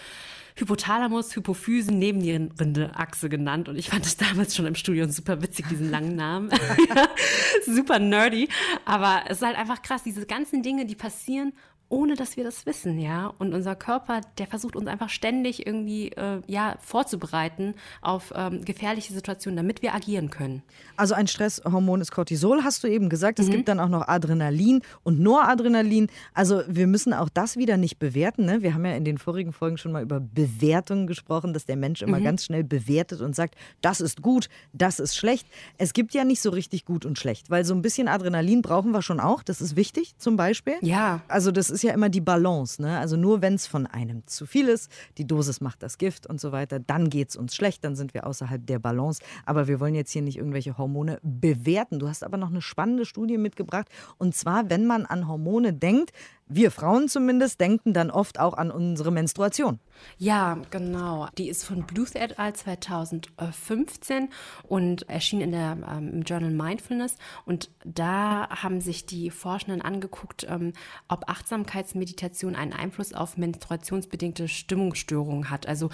Hypothalamus, 0.57 1.37
Hypophysen, 1.37 1.99
Nebennierenrinde-Achse 1.99 3.29
genannt. 3.29 3.69
Und 3.69 3.77
ich 3.77 3.91
fand 3.91 4.07
das 4.07 4.17
damals 4.17 4.57
schon 4.57 4.67
im 4.67 4.75
Studium 4.75 5.11
super 5.11 5.43
witzig, 5.43 5.67
diesen 5.69 5.91
langen 5.91 6.17
Namen. 6.17 6.51
super 7.67 7.99
nerdy. 7.99 8.49
Aber 8.85 9.25
es 9.29 9.39
ist 9.39 9.47
halt 9.47 9.57
einfach 9.57 9.83
krass, 9.83 10.03
diese 10.03 10.25
ganzen 10.27 10.63
Dinge, 10.63 10.87
die 10.87 10.95
passieren 10.95 11.53
ohne 11.89 12.17
dass 12.17 12.37
wir 12.37 12.43
das 12.43 12.67
wissen, 12.67 12.99
ja. 12.99 13.33
Und 13.39 13.55
unser 13.55 13.77
Körper, 13.77 14.21
der 14.39 14.47
versucht 14.49 14.75
uns 14.75 14.89
einfach 14.89 15.09
ständig 15.09 15.67
irgendwie 15.67 16.09
äh, 16.09 16.41
ja 16.47 16.77
vorzubereiten 16.81 17.75
auf 18.03 18.33
ähm, 18.35 18.65
gefährliche 18.65 19.13
Situationen, 19.13 19.57
damit 19.57 19.83
wir 19.83 19.95
agieren 19.95 20.31
können. 20.31 20.63
Also 20.97 21.15
ein 21.15 21.29
Stresshormon 21.29 22.01
ist 22.01 22.11
Cortisol, 22.11 22.65
hast 22.65 22.83
du 22.83 22.89
eben 22.89 23.09
gesagt. 23.09 23.39
Es 23.39 23.47
mhm. 23.47 23.53
gibt 23.53 23.69
dann 23.69 23.79
auch 23.79 23.89
noch 23.89 24.09
Adrenalin 24.09 24.83
und 25.05 25.21
Noradrenalin. 25.21 26.09
Also 26.35 26.63
wir 26.67 26.89
müssen 26.89 27.13
auch 27.13 27.29
das 27.29 27.57
wieder 27.57 27.77
nicht 27.77 27.99
bewerten. 27.99 28.47
Ne? 28.47 28.63
Wir 28.63 28.75
haben 28.75 28.85
ja 28.85 28.97
in 28.97 29.05
den 29.05 29.19
vorigen 29.19 29.53
Folgen 29.53 29.79
schon 29.79 29.93
mal 29.93 30.03
über 30.03 30.19
Bewertungen 30.19 31.07
gesprochen, 31.07 31.53
dass 31.53 31.67
der 31.67 31.77
Mensch 31.77 32.03
immer 32.03 32.19
mhm. 32.19 32.25
ganz 32.25 32.45
schnell 32.45 32.65
bewertet 32.65 33.21
und 33.21 33.37
sagt, 33.37 33.55
das 33.81 34.01
ist 34.01 34.23
gut, 34.23 34.49
das 34.73 34.99
ist 34.99 35.17
schlecht. 35.17 35.47
Es 35.79 35.93
gibt 35.93 36.15
ja 36.15 36.25
nicht 36.25 36.41
so 36.41 36.51
richtig 36.51 36.85
gut 36.85 37.07
und 37.07 37.17
schlecht, 37.17 37.49
weil 37.49 37.65
so 37.65 37.75
ein 37.75 37.83
bisschen 37.83 38.09
Adrenalin 38.09 38.61
brauchen 38.63 38.91
wir 38.91 39.03
schon 39.03 39.21
auch. 39.21 39.45
Das 39.45 39.61
ist 39.61 39.77
wichtig 39.77 40.15
zum 40.19 40.37
Beispiel. 40.37 40.75
Ja. 40.81 41.21
Also 41.29 41.53
das 41.53 41.71
ist 41.71 41.76
ist 41.77 41.83
ja 41.83 41.93
immer 41.93 42.09
die 42.09 42.21
Balance. 42.21 42.81
Ne? 42.81 42.99
Also 42.99 43.17
nur 43.17 43.43
wenn 43.43 43.55
es 43.55 43.67
von 43.67 43.87
einem 43.87 44.27
zu 44.27 44.47
viel 44.47 44.69
ist, 44.69 44.91
die 45.19 45.27
Dosis 45.27 45.61
macht 45.61 45.83
das 45.83 45.99
Gift 45.99 46.27
und 46.27 46.41
so 46.41 46.51
weiter, 46.51 46.81
dann 46.81 47.11
geht 47.11 47.29
es 47.31 47.37
uns 47.37 47.55
schlecht, 47.55 47.85
dann 47.85 47.95
sind 47.95 48.15
wir 48.15 48.27
außerhalb 48.27 48.67
der 48.67 48.79
Balance. 48.79 49.23
Aber 49.45 49.69
wir 49.69 49.79
wollen 49.79 49.95
jetzt 49.95 50.11
hier 50.11 50.23
nicht 50.23 50.39
irgendwelche 50.39 50.79
Hormone 50.79 51.19
bewerten. 51.23 51.99
Du 51.99 52.09
hast 52.09 52.25
aber 52.25 52.39
noch 52.39 52.51
eine 52.51 52.63
spannende 52.63 53.05
Studie 53.05 53.39
mitgebracht. 53.39 53.89
Und 54.19 54.35
zwar, 54.35 54.71
wenn 54.71 54.87
man 54.87 55.07
an 55.07 55.29
Hormone 55.29 55.73
denkt, 55.73 56.13
wir 56.49 56.71
Frauen 56.71 57.09
zumindest 57.09 57.61
denken 57.61 57.93
dann 57.93 58.11
oft 58.11 58.39
auch 58.39 58.55
an 58.55 58.71
unsere 58.71 59.11
Menstruation. 59.11 59.81
Ja, 60.19 60.59
genau. 60.71 61.29
Die 61.39 61.49
ist 61.49 61.65
von 61.65 61.85
Bluth 61.87 62.15
et 62.15 62.39
al. 62.39 62.53
2015 62.55 64.29
und 64.63 65.09
erschien 65.09 65.41
in 65.41 65.51
der, 65.51 65.77
ähm, 65.91 66.11
im 66.13 66.23
Journal 66.23 66.51
Mindfulness. 66.51 67.17
Und 67.45 67.71
da 67.85 68.49
haben 68.51 68.81
sich 68.81 69.07
die 69.07 69.31
Forschenden 69.31 69.83
angeguckt, 69.83 70.47
ähm, 70.49 70.73
ob 71.09 71.29
Achtsamkeitsmeditation 71.29 72.55
einen 72.55 72.73
Einfluss 72.73 73.13
auf 73.13 73.37
menstruationsbedingte 73.37 74.47
Stimmungsstörungen 74.47 75.51
hat. 75.51 75.67
Also 75.67 75.91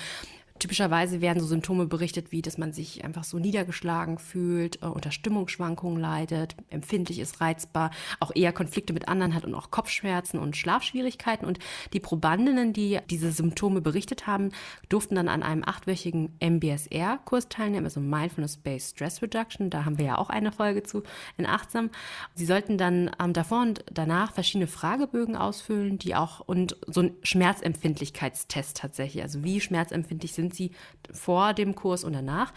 Typischerweise 0.62 1.21
werden 1.21 1.40
so 1.40 1.47
Symptome 1.47 1.87
berichtet, 1.87 2.31
wie 2.31 2.40
dass 2.40 2.57
man 2.57 2.73
sich 2.73 3.04
einfach 3.04 3.25
so 3.25 3.40
niedergeschlagen 3.40 4.19
fühlt, 4.19 4.81
äh, 4.81 4.87
unter 4.87 5.11
Stimmungsschwankungen 5.11 6.00
leidet, 6.00 6.54
empfindlich 6.71 7.19
ist, 7.19 7.40
reizbar, 7.40 7.90
auch 8.21 8.31
eher 8.33 8.52
Konflikte 8.52 8.92
mit 8.92 9.09
anderen 9.09 9.35
hat 9.35 9.45
und 9.45 9.57
auch 9.57 9.73
Kopfschmerzen 9.73 10.38
und 10.38 10.57
Schlafschwierigkeiten. 10.57 11.49
Und 11.49 11.59
die 11.92 11.99
Probandinnen, 11.99 12.73
die 12.73 13.00
diese 13.11 13.33
Symptome 13.33 13.81
berichtet 13.81 14.28
haben, 14.28 14.52
durften 14.88 15.16
dann 15.16 15.26
an 15.26 15.42
einem 15.42 15.64
achtwöchigen 15.64 16.33
MBSR-Kurs 16.38 17.49
teilnehmen, 17.49 17.87
also 17.87 17.99
Mindfulness-Based 17.99 18.90
Stress 18.95 19.21
Reduction. 19.21 19.69
Da 19.69 19.85
haben 19.85 19.99
wir 19.99 20.04
ja 20.04 20.19
auch 20.19 20.31
eine 20.31 20.52
Folge 20.52 20.85
zu 20.85 21.02
in 21.38 21.47
Achtsam. 21.47 21.90
Sie 22.37 22.47
sollten 22.47 22.78
dann 22.78 23.11
ähm, 23.21 23.33
davor 23.33 23.62
und 23.62 23.85
danach 23.92 24.33
verschiedene 24.33 24.69
Fragebögen 24.69 25.35
ausfüllen, 25.35 25.99
die 25.99 26.14
auch 26.14 26.38
und 26.38 26.76
so 26.87 27.00
ein 27.00 27.16
Schmerzempfindlichkeitstest 27.25 28.76
tatsächlich, 28.76 29.25
also 29.25 29.42
wie 29.42 29.61
schmerzempfindlich 29.61 30.33
sind 30.35 30.51
sie 30.54 30.73
vor 31.12 31.54
dem 31.54 31.75
Kurs 31.75 32.04
und 32.04 32.12
danach. 32.12 32.52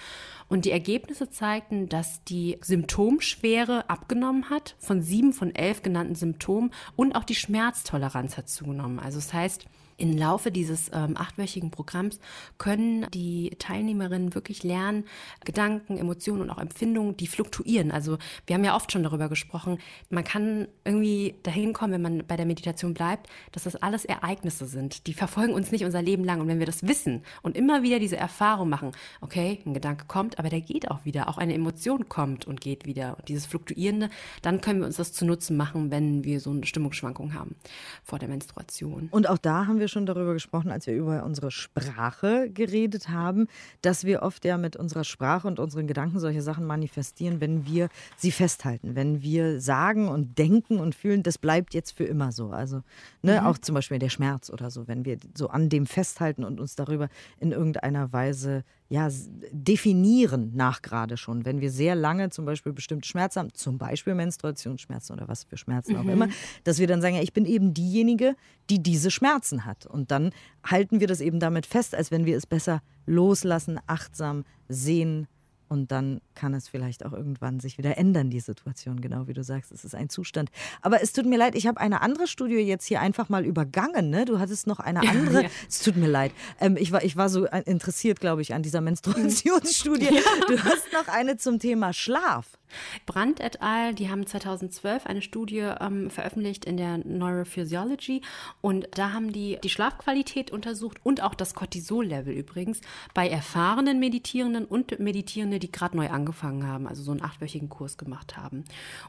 Und 0.48 0.66
die 0.66 0.72
Ergebnisse 0.72 1.30
zeigten, 1.30 1.90
dass 1.90 2.24
die 2.24 2.58
Symptomschwere 2.62 3.90
abgenommen 3.90 4.50
hat 4.50 4.76
von 4.80 5.02
sieben 5.02 5.34
von 5.34 5.54
elf 5.54 5.82
genannten 5.82 6.16
Symptomen 6.16 6.72
und 6.96 7.16
auch 7.16 7.24
die 7.24 7.36
Schmerztoleranz 7.36 8.38
hat 8.38 8.50
zugenommen. 8.50 9.00
Also 9.00 9.18
das 9.18 9.34
heißt, 9.34 9.66
im 9.98 10.18
Laufe 10.18 10.52
dieses 10.52 10.92
ähm, 10.94 11.16
achtwöchigen 11.18 11.72
Programms 11.72 12.20
können 12.58 13.08
die 13.14 13.52
Teilnehmerinnen 13.60 14.36
wirklich 14.36 14.64
lernen, 14.64 15.06
Gedanken, 15.44 15.98
Emotionen 15.98 16.42
und 16.42 16.50
auch 16.50 16.58
Empfindungen, 16.58 17.18
die 17.18 17.28
fluktuieren. 17.28 17.92
Also 17.92 18.18
wir 18.46 18.56
haben 18.56 18.64
ja 18.64 18.76
oft 18.76 18.92
schon 18.92 19.04
darüber 19.04 19.30
gesprochen, 19.30 19.80
man 20.10 20.24
kann 20.24 20.68
irgendwie 20.84 21.36
dahin 21.44 21.74
kommen, 21.74 21.94
wenn 21.94 22.02
man 22.02 22.28
bei 22.28 22.36
der 22.36 22.46
Meditation 22.46 22.94
bleibt, 22.94 23.30
dass 23.52 23.64
das 23.64 23.76
alles 23.76 24.06
Ereignisse 24.06 24.66
sind. 24.66 25.08
Die 25.08 25.14
verfolgen 25.14 25.54
uns 25.54 25.72
nicht 25.72 25.86
unser 25.86 26.02
Leben 26.02 26.24
lang. 26.24 26.42
Und 26.42 26.48
wenn 26.48 26.60
wir 26.60 26.66
das 26.66 26.88
wissen 26.88 27.24
und 27.42 27.56
immer 27.56 27.84
wieder 27.84 28.00
diese 28.00 28.18
Erfahrung 28.18 28.70
machen, 28.70 28.92
okay, 29.22 29.60
ein 29.66 29.74
Gedanke 29.74 30.06
kommt, 30.08 30.40
aber 30.40 30.50
der 30.50 30.62
geht 30.62 30.92
auch 30.92 31.06
wieder. 31.06 31.30
Auch 31.30 31.38
eine 31.38 31.54
Emotion 31.54 32.10
kommt 32.10 32.46
und 32.46 32.62
geht 32.62 32.86
wieder. 32.86 33.18
Und 33.18 33.30
dieses 33.30 33.46
Fluktuierende, 33.46 34.10
dann 34.42 34.62
können 34.62 34.80
wir 34.80 34.88
uns 34.88 34.98
das 34.98 35.14
zu 35.14 35.26
Nutzen 35.26 35.58
machen, 35.58 35.92
wenn 35.92 36.24
wir 36.24 36.40
so 36.40 36.52
eine 36.52 36.66
Stimmungsschwankung 36.66 37.34
haben 37.34 37.56
vor 38.04 38.20
der 38.20 38.30
Menstruation. 38.30 39.08
Und 39.12 39.30
auch 39.30 39.38
da 39.38 39.68
haben 39.68 39.80
wir 39.80 39.85
wir 39.86 39.90
schon 39.90 40.08
darüber 40.08 40.34
gesprochen, 40.34 40.72
als 40.72 40.88
wir 40.88 40.96
über 40.96 41.24
unsere 41.24 41.52
Sprache 41.52 42.50
geredet 42.50 43.10
haben, 43.10 43.48
dass 43.84 44.04
wir 44.04 44.24
oft 44.24 44.44
ja 44.44 44.58
mit 44.58 44.76
unserer 44.76 45.04
Sprache 45.04 45.48
und 45.48 45.60
unseren 45.60 45.86
Gedanken 45.86 46.20
solche 46.20 46.42
Sachen 46.42 46.66
manifestieren, 46.66 47.40
wenn 47.40 47.68
wir 47.68 47.90
sie 48.18 48.32
festhalten, 48.32 48.96
wenn 48.96 49.22
wir 49.22 49.62
sagen 49.62 50.08
und 50.08 50.40
denken 50.40 50.80
und 50.80 50.96
fühlen, 50.96 51.22
das 51.22 51.38
bleibt 51.38 51.76
jetzt 51.76 51.92
für 51.92 52.06
immer 52.06 52.32
so. 52.32 52.50
Also 52.50 52.82
ne, 53.22 53.42
mhm. 53.42 53.48
auch 53.48 53.60
zum 53.60 53.76
Beispiel 53.76 54.00
der 54.00 54.10
Schmerz 54.10 54.50
oder 54.50 54.72
so, 54.72 54.88
wenn 54.88 55.06
wir 55.06 55.18
so 55.36 55.50
an 55.50 55.70
dem 55.70 55.86
festhalten 55.86 56.44
und 56.44 56.60
uns 56.60 56.76
darüber 56.76 57.10
in 57.40 57.52
irgendeiner 57.52 58.12
Weise 58.12 58.64
ja, 58.88 59.10
definieren 59.52 60.52
nach 60.54 60.82
gerade 60.82 61.18
schon. 61.18 61.44
Wenn 61.44 61.60
wir 61.60 61.72
sehr 61.72 61.96
lange 61.96 62.30
zum 62.30 62.46
Beispiel 62.46 62.72
bestimmte 62.72 63.08
Schmerzen 63.08 63.40
haben, 63.40 63.54
zum 63.54 63.78
Beispiel 63.78 64.14
Menstruationsschmerzen 64.14 65.16
oder 65.16 65.28
was 65.28 65.44
für 65.44 65.58
Schmerzen 65.58 65.94
mhm. 65.94 66.00
auch 66.00 66.12
immer, 66.12 66.28
dass 66.64 66.78
wir 66.78 66.88
dann 66.88 67.02
sagen, 67.02 67.16
ja, 67.16 67.22
ich 67.22 67.34
bin 67.34 67.46
eben 67.46 67.74
diejenige, 67.74 68.36
die 68.70 68.82
diese 68.82 69.10
Schmerzen 69.10 69.66
hat. 69.66 69.86
Und 69.88 70.12
dann 70.12 70.32
halten 70.64 71.00
wir 71.00 71.08
das 71.08 71.20
eben 71.20 71.40
damit 71.40 71.66
fest, 71.66 71.96
als 71.96 72.12
wenn 72.12 72.26
wir 72.26 72.38
es 72.38 72.46
besser 72.46 72.82
loslassen, 73.08 73.80
achtsam 73.88 74.46
sehen, 74.70 75.28
und 75.68 75.92
dann 75.92 76.22
kann 76.36 76.54
es 76.54 76.70
vielleicht 76.70 77.06
auch 77.06 77.14
irgendwann 77.14 77.60
sich 77.60 77.78
wieder 77.78 77.98
ändern, 77.98 78.30
die 78.30 78.40
Situation. 78.40 79.02
Genau 79.02 79.28
wie 79.28 79.34
du 79.34 79.44
sagst, 79.44 79.72
es 79.72 79.84
ist 79.86 79.96
ein 79.96 80.10
Zustand. 80.10 80.52
Aber 80.82 81.02
es 81.02 81.14
tut 81.14 81.26
mir 81.26 81.38
leid, 81.38 81.56
ich 81.56 81.68
habe 81.68 81.80
eine 81.80 82.02
andere 82.02 82.28
Studie 82.28 82.56
jetzt 82.56 82.86
hier 82.86 83.02
einfach 83.02 83.30
mal 83.30 83.46
übergangen. 83.46 84.10
Ne? 84.10 84.26
Du 84.26 84.40
hattest 84.40 84.68
noch 84.68 84.80
eine 84.80 85.02
andere. 85.02 85.44
Ja. 85.44 85.50
Es 85.68 85.80
tut 85.80 85.96
mir 85.98 86.08
leid. 86.08 86.32
Ähm, 86.60 86.78
ich, 86.78 86.92
war, 86.92 87.04
ich 87.04 87.18
war 87.18 87.30
so 87.30 87.46
interessiert, 87.46 88.20
glaube 88.20 88.42
ich, 88.42 88.54
an 88.54 88.64
dieser 88.64 88.82
Menstruationsstudie. 88.82 90.06
Ja. 90.06 90.22
Du 90.48 90.64
hast 90.64 90.92
noch 90.94 91.08
eine 91.08 91.38
zum 91.38 91.60
Thema 91.60 91.94
Schlaf. 91.94 92.58
Brandt 93.06 93.40
et 93.40 93.62
al., 93.62 93.94
die 93.94 94.10
haben 94.10 94.26
2012 94.26 95.06
eine 95.06 95.22
Studie 95.22 95.70
ähm, 95.80 96.10
veröffentlicht 96.10 96.66
in 96.66 96.78
der 96.78 96.98
Neurophysiology 96.98 98.22
und 98.62 98.88
da 98.96 99.14
haben 99.14 99.32
die 99.32 99.60
die 99.64 99.70
Schlafqualität 99.70 100.52
untersucht 100.52 101.00
und 101.04 101.22
auch 101.22 101.36
das 101.36 101.54
Cortisol-Level 101.54 102.34
übrigens 102.34 102.82
bei 103.14 103.28
erfahrenen 103.28 104.00
Meditierenden 104.00 104.66
und 104.66 105.00
Meditierenden, 105.00 105.55
die 105.60 105.72
gerade 105.72 105.98
neu 105.98 106.10
angefangen 106.10 106.68
haben, 106.68 106.88
also 106.88 107.04
so 107.04 107.12
einen 107.12 107.24
achtwöchigen 107.24 107.70
Kurs 107.70 107.98
gemacht 107.98 108.38
haben. 108.38 108.66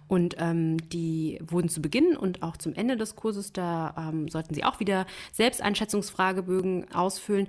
Und 0.08 0.36
ähm, 0.38 0.76
die 0.90 1.38
wurden 1.46 1.68
zu 1.68 1.80
Beginn 1.80 2.16
und 2.16 2.42
auch 2.42 2.56
zum 2.56 2.74
Ende 2.74 2.96
des 2.96 3.16
Kurses, 3.16 3.52
da 3.52 3.94
ähm, 3.98 4.28
sollten 4.28 4.54
sie 4.54 4.64
auch 4.64 4.80
wieder 4.80 5.06
Selbsteinschätzungsfragebögen 5.32 6.92
ausfüllen. 6.92 7.46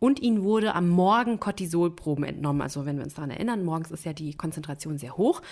Und 0.00 0.20
ihnen 0.20 0.42
wurde 0.42 0.74
am 0.74 0.88
Morgen 0.88 1.38
Cortisolproben 1.38 2.24
entnommen. 2.24 2.62
Also 2.62 2.86
wenn 2.86 2.96
wir 2.96 3.04
uns 3.04 3.14
daran 3.14 3.30
erinnern, 3.30 3.64
morgens 3.64 3.90
ist 3.90 4.06
ja 4.06 4.14
die 4.14 4.34
Konzentration 4.34 4.96
sehr 4.96 5.18
hoch. 5.18 5.42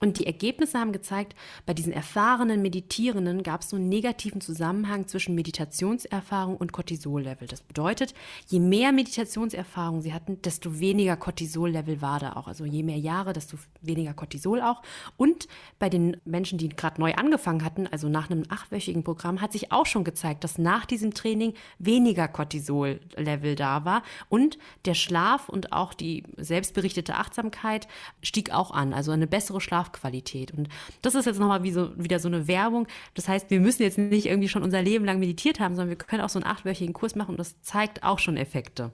Und 0.00 0.18
die 0.18 0.26
Ergebnisse 0.26 0.78
haben 0.78 0.92
gezeigt, 0.92 1.36
bei 1.66 1.74
diesen 1.74 1.92
erfahrenen 1.92 2.62
Meditierenden 2.62 3.42
gab 3.42 3.60
es 3.60 3.68
so 3.68 3.76
einen 3.76 3.90
negativen 3.90 4.40
Zusammenhang 4.40 5.08
zwischen 5.08 5.34
Meditationserfahrung 5.34 6.56
und 6.56 6.72
Cortisollevel. 6.72 7.48
Das 7.48 7.60
bedeutet, 7.60 8.14
je 8.46 8.60
mehr 8.60 8.92
Meditationserfahrung 8.92 10.00
sie 10.00 10.14
hatten, 10.14 10.40
desto 10.40 10.80
weniger 10.80 11.18
Cortisollevel 11.18 12.00
war 12.00 12.18
da 12.18 12.32
auch. 12.36 12.48
Also 12.48 12.64
je 12.64 12.82
mehr 12.82 12.98
Jahre, 12.98 13.34
desto 13.34 13.58
weniger 13.82 14.14
Cortisol 14.14 14.62
auch. 14.62 14.80
Und 15.18 15.48
bei 15.78 15.90
den 15.90 16.16
Menschen, 16.24 16.56
die 16.56 16.70
gerade 16.70 16.98
neu 16.98 17.12
angefangen 17.14 17.62
hatten, 17.62 17.86
also 17.86 18.08
nach 18.08 18.30
einem 18.30 18.44
achtwöchigen 18.48 19.04
Programm, 19.04 19.42
hat 19.42 19.52
sich 19.52 19.70
auch 19.70 19.84
schon 19.84 20.04
gezeigt, 20.04 20.44
dass 20.44 20.56
nach 20.56 20.86
diesem 20.86 21.12
Training 21.12 21.52
weniger 21.78 22.26
Cortisollevel 22.26 23.54
da 23.54 23.84
war 23.84 23.97
und 24.28 24.58
der 24.84 24.94
Schlaf 24.94 25.48
und 25.48 25.72
auch 25.72 25.94
die 25.94 26.24
selbstberichtete 26.36 27.14
Achtsamkeit 27.14 27.88
stieg 28.22 28.52
auch 28.52 28.70
an, 28.70 28.92
also 28.92 29.12
eine 29.12 29.26
bessere 29.26 29.60
Schlafqualität. 29.60 30.52
Und 30.52 30.68
das 31.02 31.14
ist 31.14 31.26
jetzt 31.26 31.40
nochmal 31.40 31.62
wie 31.62 31.72
so, 31.72 31.90
wieder 31.96 32.18
so 32.18 32.28
eine 32.28 32.48
Werbung. 32.48 32.86
Das 33.14 33.28
heißt, 33.28 33.50
wir 33.50 33.60
müssen 33.60 33.82
jetzt 33.82 33.98
nicht 33.98 34.26
irgendwie 34.26 34.48
schon 34.48 34.62
unser 34.62 34.82
Leben 34.82 35.04
lang 35.04 35.18
meditiert 35.18 35.60
haben, 35.60 35.74
sondern 35.74 35.90
wir 35.90 35.96
können 35.96 36.22
auch 36.22 36.28
so 36.28 36.38
einen 36.38 36.50
achtwöchigen 36.50 36.94
Kurs 36.94 37.14
machen 37.14 37.32
und 37.32 37.38
das 37.38 37.60
zeigt 37.62 38.02
auch 38.02 38.18
schon 38.18 38.36
Effekte. 38.36 38.92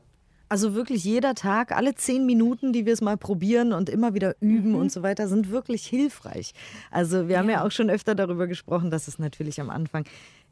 Also 0.49 0.75
wirklich 0.75 1.05
jeder 1.05 1.35
Tag, 1.35 1.73
alle 1.73 1.95
zehn 1.95 2.27
Minuten, 2.27 2.73
die 2.73 2.87
wir 2.87 2.93
es 2.93 3.01
mal 3.01 3.17
probieren 3.17 3.73
und 3.73 3.89
immer 3.89 4.15
wieder 4.15 4.37
üben 4.41 4.71
mhm. 4.71 4.77
und 4.77 4.93
so 4.93 5.03
weiter, 5.03 5.27
sind 5.27 5.51
wirklich 5.51 5.87
hilfreich. 5.87 6.53
Also 6.91 7.29
wir 7.29 7.39
haben 7.39 7.49
ja. 7.49 7.57
ja 7.57 7.67
auch 7.67 7.71
schon 7.71 7.91
öfter 7.91 8.15
darüber 8.15 8.47
gesprochen, 8.47 8.91
dass 8.91 9.09
es 9.09 9.19
natürlich 9.19 9.61
am 9.61 9.71
Anfang 9.71 10.05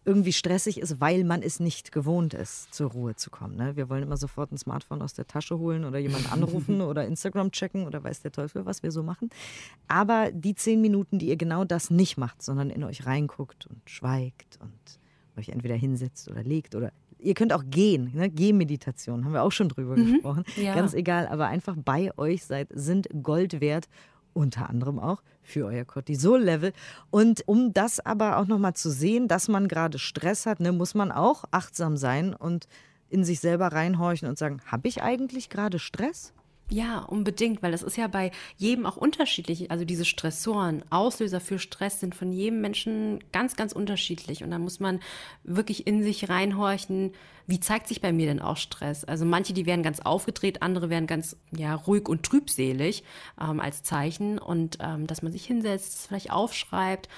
irgendwie 0.05 0.33
stressig 0.33 0.79
ist, 0.79 1.01
weil 1.01 1.25
man 1.25 1.43
es 1.43 1.61
nicht 1.61 1.93
gewohnt 1.93 2.35
ist, 2.35 2.75
zur 2.75 2.91
Ruhe 2.91 3.15
zu 3.15 3.31
kommen. 3.31 3.57
Ne? 3.57 3.77
Wir 3.77 3.89
wollen 3.89 4.03
immer 4.03 4.17
sofort 4.17 4.51
ein 4.51 4.59
Smartphone 4.59 5.01
aus 5.01 5.15
der 5.15 5.27
Tasche 5.27 5.59
holen 5.59 5.85
oder 5.85 5.99
jemanden 5.99 6.29
anrufen 6.29 6.81
oder 6.83 7.07
Instagram 7.07 7.53
checken 7.53 7.87
oder 7.87 8.03
weiß 8.03 8.23
der 8.23 8.33
Teufel, 8.33 8.67
was 8.67 8.83
wir 8.83 8.91
so 8.91 9.03
machen. 9.03 9.31
Aber 9.87 10.33
die 10.33 10.55
zehn 10.55 10.81
Minuten, 10.81 11.19
die 11.19 11.29
ihr 11.29 11.37
genau 11.37 11.65
das 11.65 11.91
nicht 11.91 12.17
macht, 12.17 12.43
sondern 12.43 12.71
in 12.71 12.83
euch 12.83 13.07
reinguckt 13.07 13.67
und 13.67 13.79
schweigt 13.89 14.59
und 14.61 14.99
euch 15.39 15.51
entweder 15.51 15.77
hinsetzt 15.77 16.29
oder 16.29 16.43
legt 16.43 16.75
oder 16.75 16.93
ihr 17.23 17.35
könnt 17.35 17.53
auch 17.53 17.63
gehen, 17.71 18.11
ne? 18.15 18.29
Gehmeditation, 18.29 19.25
haben 19.25 19.33
wir 19.33 19.43
auch 19.43 19.53
schon 19.53 19.69
drüber 19.69 19.97
mhm, 19.97 20.15
gesprochen. 20.15 20.45
Ja. 20.57 20.75
Ganz 20.75 20.93
egal, 20.93 21.29
aber 21.29 21.47
einfach 21.47 21.77
bei 21.77 22.11
euch 22.19 22.45
seid, 22.45 22.69
sind 22.75 23.09
Gold 23.23 23.61
wert 23.61 23.89
unter 24.35 24.69
anderem 24.69 24.99
auch 24.99 25.23
für 25.43 25.67
euer 25.67 25.85
Cortisol-Level. 25.85 26.73
Und 27.11 27.43
um 27.47 27.73
das 27.73 28.01
aber 28.01 28.39
auch 28.39 28.47
nochmal 28.47 28.75
zu 28.75 28.91
sehen, 28.91 29.29
dass 29.29 29.49
man 29.49 29.69
gerade 29.69 29.99
Stress 29.99 30.47
hat, 30.47 30.61
ne, 30.61 30.73
muss 30.73 30.95
man 30.95 31.13
auch 31.13 31.45
achtsam 31.51 31.97
sein 31.97 32.35
und 32.35 32.67
in 33.09 33.25
sich 33.25 33.41
selber 33.41 33.69
reinhorchen 33.69 34.29
und 34.29 34.39
sagen, 34.39 34.61
habe 34.67 34.89
ich 34.89 35.03
eigentlich 35.03 35.51
gerade 35.51 35.79
Stress? 35.79 36.33
Ja, 36.71 37.01
unbedingt, 37.01 37.63
weil 37.63 37.73
das 37.73 37.83
ist 37.83 37.97
ja 37.99 38.07
bei 38.07 38.31
jedem 38.57 38.87
auch 38.87 38.97
unterschiedlich. 38.97 39.71
Also 39.71 39.85
diese 39.85 40.07
Stressoren, 40.07 40.83
Auslöser 40.89 41.41
für 41.41 41.59
Stress 41.59 42.01
sind 42.01 42.15
von 42.15 42.33
jedem 42.33 42.63
Menschen 42.63 43.23
ganz, 43.31 43.57
ganz 43.57 43.73
unterschiedlich. 43.73 44.43
Und 44.43 44.51
da 44.51 44.59
muss 44.59 44.81
man 44.81 45.01
wirklich 45.45 45.87
in 45.87 46.03
sich 46.03 46.31
reinhorchen, 46.31 47.13
wie 47.47 47.61
zeigt 47.61 47.89
sich 47.89 48.01
bei 48.01 48.13
mir 48.13 48.27
denn 48.27 48.41
auch 48.41 48.57
Stress? 48.57 49.05
Also 49.05 49.25
manche, 49.25 49.53
die 49.53 49.67
werden 49.67 49.83
ganz 49.83 50.01
aufgedreht, 50.01 50.63
andere 50.63 50.89
werden 50.89 51.07
ganz 51.07 51.37
ja, 51.51 51.75
ruhig 51.75 52.09
und 52.09 52.23
trübselig 52.23 53.03
ähm, 53.41 53.61
als 53.61 53.83
Zeichen. 53.83 54.39
Und 54.39 54.79
ähm, 54.81 55.07
dass 55.07 55.23
man 55.23 55.33
sich 55.33 55.45
hinsetzt, 55.45 56.07
vielleicht 56.07 56.31
aufschreibt, 56.31 57.09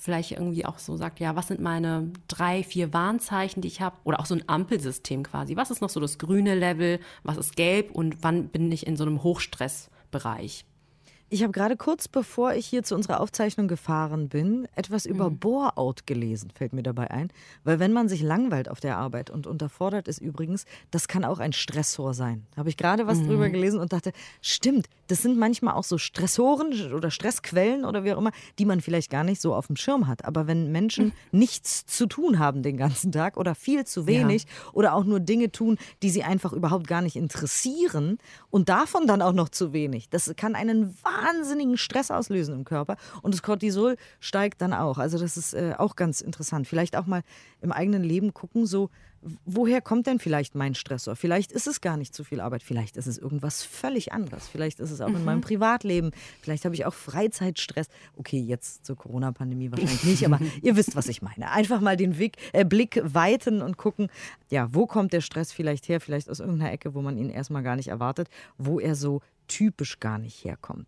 vielleicht 0.00 0.32
irgendwie 0.32 0.64
auch 0.64 0.78
so 0.78 0.96
sagt, 0.96 1.20
ja, 1.20 1.36
was 1.36 1.48
sind 1.48 1.60
meine 1.60 2.10
drei, 2.26 2.64
vier 2.64 2.92
Warnzeichen, 2.94 3.60
die 3.60 3.68
ich 3.68 3.82
habe? 3.82 3.96
Oder 4.04 4.18
auch 4.18 4.26
so 4.26 4.34
ein 4.34 4.48
Ampelsystem 4.48 5.22
quasi. 5.22 5.56
Was 5.56 5.70
ist 5.70 5.82
noch 5.82 5.90
so 5.90 6.00
das 6.00 6.18
grüne 6.18 6.54
Level? 6.54 7.00
Was 7.22 7.36
ist 7.36 7.54
gelb? 7.54 7.90
Und 7.90 8.22
wann 8.22 8.48
bin 8.48 8.72
ich 8.72 8.86
in 8.86 8.96
so 8.96 9.04
einem 9.04 9.22
Hochstressbereich? 9.22 10.64
Ich 11.32 11.44
habe 11.44 11.52
gerade 11.52 11.76
kurz 11.76 12.08
bevor 12.08 12.54
ich 12.54 12.66
hier 12.66 12.82
zu 12.82 12.96
unserer 12.96 13.20
Aufzeichnung 13.20 13.68
gefahren 13.68 14.28
bin, 14.28 14.66
etwas 14.74 15.06
über 15.06 15.30
Mhm. 15.30 15.38
Bore-out 15.38 16.04
gelesen, 16.04 16.50
fällt 16.52 16.72
mir 16.72 16.82
dabei 16.82 17.12
ein. 17.12 17.32
Weil 17.62 17.78
wenn 17.78 17.92
man 17.92 18.08
sich 18.08 18.20
langweilt 18.20 18.68
auf 18.68 18.80
der 18.80 18.96
Arbeit 18.96 19.30
und 19.30 19.46
unterfordert 19.46 20.08
ist 20.08 20.18
übrigens, 20.20 20.64
das 20.90 21.06
kann 21.06 21.24
auch 21.24 21.38
ein 21.38 21.52
Stressor 21.52 22.14
sein. 22.14 22.46
Da 22.50 22.56
habe 22.58 22.68
ich 22.68 22.76
gerade 22.76 23.06
was 23.06 23.22
drüber 23.24 23.46
Mhm. 23.46 23.52
gelesen 23.52 23.78
und 23.78 23.92
dachte, 23.92 24.10
stimmt, 24.40 24.88
das 25.06 25.22
sind 25.22 25.38
manchmal 25.38 25.74
auch 25.74 25.84
so 25.84 25.98
Stressoren 25.98 26.72
oder 26.92 27.12
Stressquellen 27.12 27.84
oder 27.84 28.02
wie 28.02 28.12
auch 28.12 28.18
immer, 28.18 28.32
die 28.58 28.64
man 28.64 28.80
vielleicht 28.80 29.08
gar 29.10 29.22
nicht 29.22 29.40
so 29.40 29.54
auf 29.54 29.68
dem 29.68 29.76
Schirm 29.76 30.08
hat. 30.08 30.24
Aber 30.24 30.48
wenn 30.48 30.72
Menschen 30.72 31.12
nichts 31.30 31.86
zu 31.86 32.06
tun 32.06 32.40
haben 32.40 32.64
den 32.64 32.76
ganzen 32.76 33.12
Tag 33.12 33.36
oder 33.36 33.54
viel 33.54 33.84
zu 33.84 34.08
wenig 34.08 34.46
oder 34.72 34.94
auch 34.94 35.04
nur 35.04 35.20
Dinge 35.20 35.52
tun, 35.52 35.78
die 36.02 36.10
sie 36.10 36.24
einfach 36.24 36.52
überhaupt 36.52 36.88
gar 36.88 37.02
nicht 37.02 37.14
interessieren 37.14 38.18
und 38.50 38.68
davon 38.68 39.06
dann 39.06 39.22
auch 39.22 39.32
noch 39.32 39.48
zu 39.48 39.72
wenig, 39.72 40.08
das 40.08 40.32
kann 40.36 40.56
einen 40.56 40.96
wahnsinnigen 41.20 41.76
Stress 41.76 42.10
auslösen 42.10 42.54
im 42.54 42.64
Körper 42.64 42.96
und 43.22 43.34
das 43.34 43.42
Cortisol 43.42 43.96
steigt 44.20 44.60
dann 44.60 44.72
auch. 44.72 44.98
Also 44.98 45.18
das 45.18 45.36
ist 45.36 45.54
äh, 45.54 45.74
auch 45.78 45.96
ganz 45.96 46.20
interessant. 46.20 46.66
Vielleicht 46.66 46.96
auch 46.96 47.06
mal 47.06 47.22
im 47.60 47.72
eigenen 47.72 48.02
Leben 48.02 48.34
gucken, 48.34 48.66
so 48.66 48.90
woher 49.44 49.80
kommt 49.80 50.06
denn 50.06 50.18
vielleicht 50.18 50.54
mein 50.54 50.74
Stressor? 50.74 51.14
Vielleicht 51.14 51.52
ist 51.52 51.66
es 51.66 51.80
gar 51.80 51.96
nicht 51.96 52.14
zu 52.14 52.24
viel 52.24 52.40
Arbeit, 52.40 52.62
vielleicht 52.62 52.96
ist 52.96 53.06
es 53.06 53.18
irgendwas 53.18 53.62
völlig 53.62 54.12
anderes. 54.12 54.48
Vielleicht 54.48 54.80
ist 54.80 54.90
es 54.90 55.00
auch 55.00 55.08
in 55.08 55.24
meinem 55.24 55.40
Privatleben, 55.42 56.10
vielleicht 56.40 56.64
habe 56.64 56.74
ich 56.74 56.86
auch 56.86 56.94
Freizeitstress. 56.94 57.88
Okay, 58.16 58.40
jetzt 58.40 58.86
zur 58.86 58.96
Corona-Pandemie 58.96 59.70
wahrscheinlich 59.70 60.04
nicht, 60.04 60.24
aber 60.24 60.40
ihr 60.62 60.76
wisst, 60.76 60.96
was 60.96 61.08
ich 61.08 61.22
meine. 61.22 61.50
Einfach 61.50 61.80
mal 61.80 61.96
den 61.96 62.18
Weg, 62.18 62.36
äh, 62.52 62.64
Blick 62.64 63.00
weiten 63.04 63.62
und 63.62 63.76
gucken, 63.76 64.08
ja, 64.50 64.72
wo 64.72 64.86
kommt 64.86 65.12
der 65.12 65.20
Stress 65.20 65.52
vielleicht 65.52 65.88
her? 65.88 66.00
Vielleicht 66.00 66.30
aus 66.30 66.40
irgendeiner 66.40 66.72
Ecke, 66.72 66.94
wo 66.94 67.02
man 67.02 67.18
ihn 67.18 67.28
erstmal 67.28 67.62
gar 67.62 67.76
nicht 67.76 67.88
erwartet, 67.88 68.28
wo 68.56 68.80
er 68.80 68.94
so 68.94 69.20
typisch 69.50 69.98
gar 70.00 70.18
nicht 70.18 70.44
herkommt. 70.44 70.86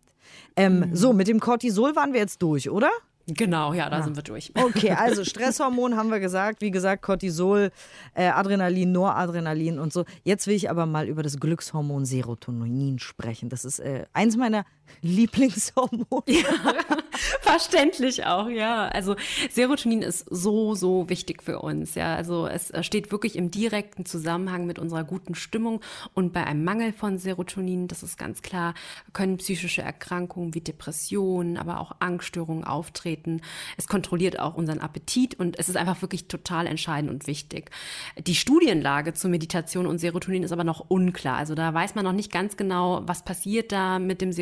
Ähm, 0.57 0.91
So, 0.95 1.13
mit 1.13 1.29
dem 1.29 1.41
Cortisol 1.41 1.97
waren 1.97 2.13
wir 2.13 2.21
jetzt 2.21 2.41
durch, 2.43 2.71
oder? 2.71 2.91
Genau, 3.27 3.73
ja, 3.73 3.89
da 3.89 4.03
sind 4.03 4.17
wir 4.17 4.23
durch. 4.23 4.53
Okay, 4.65 4.91
also 4.91 5.25
Stresshormon 5.25 5.97
haben 5.97 6.11
wir 6.11 6.19
gesagt. 6.21 6.61
Wie 6.61 6.71
gesagt, 6.71 7.03
Cortisol, 7.03 7.71
äh, 8.15 8.27
Adrenalin, 8.27 8.91
Noradrenalin 8.93 9.79
und 9.79 9.93
so. 9.93 10.05
Jetzt 10.25 10.47
will 10.47 10.55
ich 10.57 10.71
aber 10.71 10.87
mal 10.87 11.07
über 11.09 11.23
das 11.23 11.39
Glückshormon 11.39 12.05
Serotonin 12.05 12.99
sprechen. 12.99 13.49
Das 13.49 13.65
ist 13.65 13.79
äh, 13.79 14.07
eins 14.13 14.37
meiner 14.37 14.65
Lieblingshormone. 15.01 16.23
Verständlich 17.41 18.27
auch, 18.27 18.49
ja. 18.49 18.89
Also 18.89 19.17
Serotonin 19.51 20.03
ist 20.03 20.27
so, 20.31 20.75
so 20.75 21.09
wichtig 21.09 21.43
für 21.43 21.61
uns. 21.61 21.95
Ja, 21.95 22.15
also 22.15 22.47
es 22.47 22.71
äh, 22.71 22.83
steht 22.83 23.11
wirklich 23.11 23.37
im 23.37 23.51
direkten 23.51 24.05
Zusammenhang 24.05 24.67
mit 24.67 24.79
unserer 24.79 25.05
guten 25.05 25.35
Stimmung 25.35 25.81
und 26.15 26.33
bei 26.33 26.45
einem 26.45 26.65
Mangel 26.65 26.93
von 26.93 27.19
Serotonin, 27.19 27.89
das 27.89 28.03
ist 28.03 28.19
ganz 28.19 28.43
klar, 28.43 28.75
können 29.13 29.39
psychische 29.39 29.83
Erkrankungen 29.83 30.55
wie 30.55 30.61
Depressionen, 30.61 31.57
aber 31.57 31.81
auch 31.81 31.97
Angststörungen 32.01 32.65
auftreten. 32.65 33.41
Es 33.77 33.87
kontrolliert 33.89 34.39
auch 34.39 34.55
unseren 34.55 34.81
Appetit 34.81 35.35
und 35.39 35.59
es 35.59 35.69
ist 35.69 35.77
einfach 35.77 36.03
wirklich 36.03 36.29
total 36.29 36.67
entscheidend 36.67 37.11
und 37.11 37.27
wichtig. 37.27 37.71
Die 38.19 38.35
Studienlage 38.35 39.15
zur 39.15 39.31
Meditation 39.31 39.87
und 39.87 39.99
Serotonin 39.99 40.43
ist 40.43 40.53
aber 40.53 40.65
noch 40.65 40.85
unklar. 40.89 41.37
Also 41.37 41.55
da 41.55 41.73
weiß 41.73 41.95
man 41.95 42.05
noch 42.05 42.13
nicht 42.13 42.33
ganz 42.33 42.57
genau, 42.57 43.03
was 43.07 43.25
passiert 43.25 43.73
da 43.73 43.99
mit 43.99 44.21
dem 44.21 44.33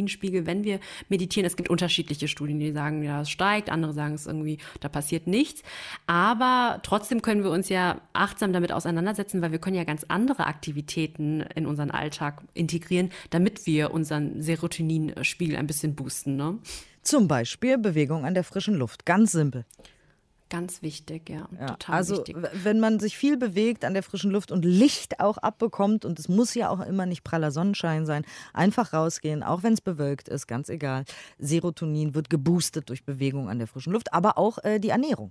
Serotoninspiegel, 0.00 0.46
wenn 0.46 0.64
wir 0.64 0.80
meditieren. 1.08 1.46
Es 1.46 1.56
gibt 1.56 1.70
unterschiedliche 1.70 2.28
Studien, 2.28 2.58
die 2.58 2.72
sagen, 2.72 3.02
ja, 3.02 3.22
es 3.22 3.30
steigt, 3.30 3.70
andere 3.70 3.92
sagen 3.92 4.14
es 4.14 4.26
irgendwie, 4.26 4.58
da 4.80 4.88
passiert 4.88 5.26
nichts. 5.26 5.62
Aber 6.06 6.80
trotzdem 6.82 7.22
können 7.22 7.42
wir 7.42 7.50
uns 7.50 7.68
ja 7.68 8.00
achtsam 8.12 8.52
damit 8.52 8.72
auseinandersetzen, 8.72 9.42
weil 9.42 9.52
wir 9.52 9.58
können 9.58 9.76
ja 9.76 9.84
ganz 9.84 10.04
andere 10.08 10.46
Aktivitäten 10.46 11.42
in 11.54 11.66
unseren 11.66 11.90
Alltag 11.90 12.42
integrieren, 12.54 13.10
damit 13.30 13.66
wir 13.66 13.92
unseren 13.92 14.40
Serotoninspiegel 14.40 15.56
ein 15.56 15.66
bisschen 15.66 15.94
boosten. 15.94 16.36
Ne? 16.36 16.58
Zum 17.02 17.28
Beispiel 17.28 17.78
Bewegung 17.78 18.24
an 18.24 18.34
der 18.34 18.44
frischen 18.44 18.74
Luft. 18.74 19.06
Ganz 19.06 19.32
simpel. 19.32 19.64
Ganz 20.50 20.82
wichtig, 20.82 21.30
ja. 21.30 21.48
Ja, 21.58 21.68
Total 21.68 21.94
also 21.94 22.18
wichtig. 22.18 22.36
wenn 22.52 22.80
man 22.80 22.98
sich 22.98 23.16
viel 23.16 23.36
bewegt 23.36 23.84
an 23.84 23.94
der 23.94 24.02
frischen 24.02 24.32
Luft 24.32 24.50
und 24.50 24.64
Licht 24.64 25.20
auch 25.20 25.38
abbekommt 25.38 26.04
und 26.04 26.18
es 26.18 26.28
muss 26.28 26.54
ja 26.54 26.70
auch 26.70 26.80
immer 26.80 27.06
nicht 27.06 27.22
praller 27.22 27.52
Sonnenschein 27.52 28.04
sein, 28.04 28.24
einfach 28.52 28.92
rausgehen, 28.92 29.44
auch 29.44 29.62
wenn 29.62 29.74
es 29.74 29.80
bewölkt 29.80 30.28
ist, 30.28 30.48
ganz 30.48 30.68
egal. 30.68 31.04
Serotonin 31.38 32.16
wird 32.16 32.30
geboostet 32.30 32.88
durch 32.88 33.04
Bewegung 33.04 33.48
an 33.48 33.58
der 33.58 33.68
frischen 33.68 33.92
Luft, 33.92 34.12
aber 34.12 34.38
auch 34.38 34.58
äh, 34.64 34.80
die 34.80 34.88
Ernährung. 34.90 35.30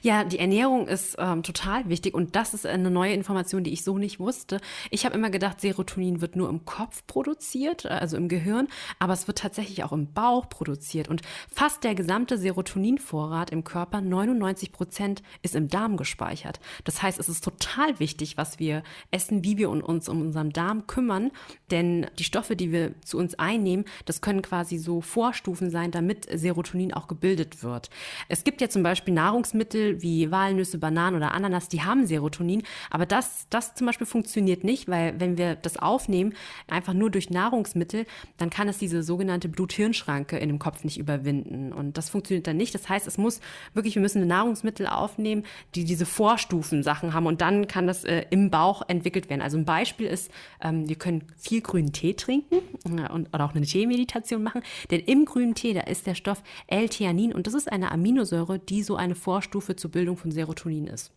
Ja, 0.00 0.22
die 0.22 0.38
Ernährung 0.38 0.86
ist 0.86 1.16
ähm, 1.18 1.42
total 1.42 1.88
wichtig 1.88 2.14
und 2.14 2.36
das 2.36 2.54
ist 2.54 2.66
eine 2.66 2.88
neue 2.88 3.14
Information, 3.14 3.64
die 3.64 3.72
ich 3.72 3.82
so 3.82 3.98
nicht 3.98 4.20
wusste. 4.20 4.60
Ich 4.90 5.04
habe 5.04 5.16
immer 5.16 5.28
gedacht, 5.28 5.60
Serotonin 5.60 6.20
wird 6.20 6.36
nur 6.36 6.48
im 6.50 6.64
Kopf 6.64 7.04
produziert, 7.08 7.84
äh, 7.84 7.88
also 7.88 8.16
im 8.16 8.28
Gehirn, 8.28 8.68
aber 9.00 9.12
es 9.12 9.26
wird 9.26 9.38
tatsächlich 9.38 9.82
auch 9.82 9.90
im 9.90 10.12
Bauch 10.12 10.48
produziert 10.48 11.08
und 11.08 11.22
fast 11.52 11.82
der 11.82 11.96
gesamte 11.96 12.38
Serotoninvorrat 12.38 13.50
im 13.50 13.64
Körper, 13.64 14.00
99 14.00 14.70
Prozent, 14.70 15.20
ist 15.42 15.56
im 15.56 15.66
Darm 15.66 15.96
gespeichert. 15.96 16.60
Das 16.84 17.02
heißt, 17.02 17.18
es 17.18 17.28
ist 17.28 17.42
total 17.42 17.98
wichtig, 17.98 18.36
was 18.36 18.60
wir 18.60 18.84
essen, 19.10 19.42
wie 19.42 19.58
wir 19.58 19.68
un- 19.68 19.82
uns 19.82 20.08
um 20.08 20.20
unseren 20.20 20.50
Darm 20.50 20.86
kümmern, 20.86 21.32
denn 21.72 22.06
die 22.20 22.24
Stoffe, 22.24 22.54
die 22.54 22.70
wir 22.70 22.94
zu 23.04 23.18
uns 23.18 23.34
einnehmen, 23.36 23.84
das 24.04 24.20
können 24.20 24.42
quasi 24.42 24.78
so 24.78 25.00
Vorstufen 25.00 25.70
sein, 25.70 25.90
damit 25.90 26.28
Serotonin 26.32 26.94
auch 26.94 27.08
gebildet 27.08 27.64
wird. 27.64 27.90
Es 28.28 28.44
gibt 28.44 28.60
ja 28.60 28.68
zum 28.68 28.84
Beispiel 28.84 29.12
Nahrungsmittel 29.12 29.71
wie 29.74 30.30
Walnüsse, 30.30 30.78
Bananen 30.78 31.16
oder 31.16 31.32
Ananas, 31.32 31.68
die 31.68 31.82
haben 31.82 32.06
Serotonin, 32.06 32.62
aber 32.90 33.06
das, 33.06 33.46
das 33.50 33.74
zum 33.74 33.86
Beispiel 33.86 34.06
funktioniert 34.06 34.64
nicht, 34.64 34.88
weil 34.88 35.18
wenn 35.18 35.38
wir 35.38 35.54
das 35.56 35.76
aufnehmen, 35.76 36.34
einfach 36.68 36.94
nur 36.94 37.10
durch 37.10 37.30
Nahrungsmittel, 37.30 38.06
dann 38.38 38.50
kann 38.50 38.68
es 38.68 38.78
diese 38.78 39.02
sogenannte 39.02 39.48
Blut-Hirn-Schranke 39.48 40.38
in 40.38 40.48
dem 40.48 40.58
Kopf 40.58 40.84
nicht 40.84 40.98
überwinden. 40.98 41.72
Und 41.72 41.98
das 41.98 42.10
funktioniert 42.10 42.46
dann 42.46 42.56
nicht. 42.56 42.74
Das 42.74 42.88
heißt, 42.88 43.06
es 43.06 43.18
muss 43.18 43.40
wirklich, 43.74 43.94
wir 43.94 44.02
müssen 44.02 44.26
Nahrungsmittel 44.26 44.86
aufnehmen, 44.86 45.44
die 45.74 45.84
diese 45.84 46.06
Vorstufen-Sachen 46.06 47.14
haben. 47.14 47.26
Und 47.26 47.40
dann 47.40 47.68
kann 47.68 47.86
das 47.86 48.04
äh, 48.04 48.24
im 48.30 48.50
Bauch 48.50 48.82
entwickelt 48.88 49.30
werden. 49.30 49.42
Also 49.42 49.58
ein 49.58 49.64
Beispiel 49.64 50.06
ist, 50.06 50.30
ähm, 50.60 50.88
wir 50.88 50.96
können 50.96 51.24
viel 51.36 51.60
grünen 51.60 51.92
Tee 51.92 52.14
trinken 52.14 52.56
äh, 52.84 53.12
und, 53.12 53.28
oder 53.32 53.44
auch 53.44 53.54
eine 53.54 53.64
Teemeditation 53.64 54.42
machen, 54.42 54.62
denn 54.90 55.00
im 55.00 55.24
grünen 55.24 55.54
Tee, 55.54 55.74
da 55.74 55.82
ist 55.82 56.06
der 56.06 56.14
Stoff 56.14 56.42
L-Theanin. 56.66 57.32
Und 57.32 57.46
das 57.46 57.54
ist 57.54 57.70
eine 57.70 57.92
Aminosäure, 57.92 58.58
die 58.58 58.82
so 58.82 58.96
eine 58.96 59.14
Vorstufe 59.14 59.61
zur 59.76 59.90
Bildung 59.90 60.16
von 60.16 60.30
Serotonin 60.32 60.86
ist. 60.86 61.10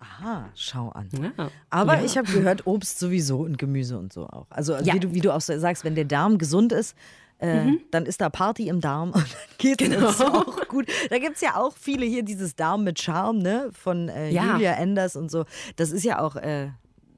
Aha, 0.00 0.48
schau 0.54 0.90
an. 0.90 1.08
Ja. 1.36 1.50
Aber 1.70 1.98
Ja. 1.98 2.04
ich 2.04 2.16
habe 2.16 2.30
gehört, 2.30 2.66
Obst 2.66 2.98
sowieso 3.00 3.40
und 3.40 3.58
Gemüse 3.58 3.98
und 3.98 4.12
so 4.12 4.26
auch. 4.28 4.46
Also 4.50 4.76
Ja. 4.76 4.94
wie, 4.94 5.00
du, 5.00 5.12
wie 5.12 5.20
du 5.20 5.34
auch 5.34 5.40
sagst, 5.40 5.84
wenn 5.84 5.96
der 5.96 6.04
Darm 6.04 6.38
gesund 6.38 6.72
ist, 6.72 6.94
äh, 7.38 7.72
dann 7.90 8.06
ist 8.06 8.20
da 8.20 8.30
Party 8.30 8.68
im 8.68 8.80
Darm 8.80 9.10
und 9.12 9.16
dann 9.22 9.58
geht 9.58 9.82
es 9.82 9.96
uns 9.96 10.20
auch 10.20 10.68
gut. 10.68 10.86
Da 11.10 11.18
gibt 11.18 11.34
es 11.36 11.40
ja 11.40 11.56
auch 11.56 11.76
viele 11.76 12.06
hier, 12.06 12.22
dieses 12.22 12.54
Darm 12.54 12.84
mit 12.84 13.00
Charme, 13.00 13.38
ne? 13.38 13.70
Von 13.72 14.08
äh. 14.08 14.28
Julia 14.30 14.72
Enders 14.74 15.16
und 15.16 15.30
so. 15.30 15.44
Das 15.76 15.90
ist 15.90 16.04
ja 16.04 16.20
auch 16.20 16.36
äh, 16.36 16.70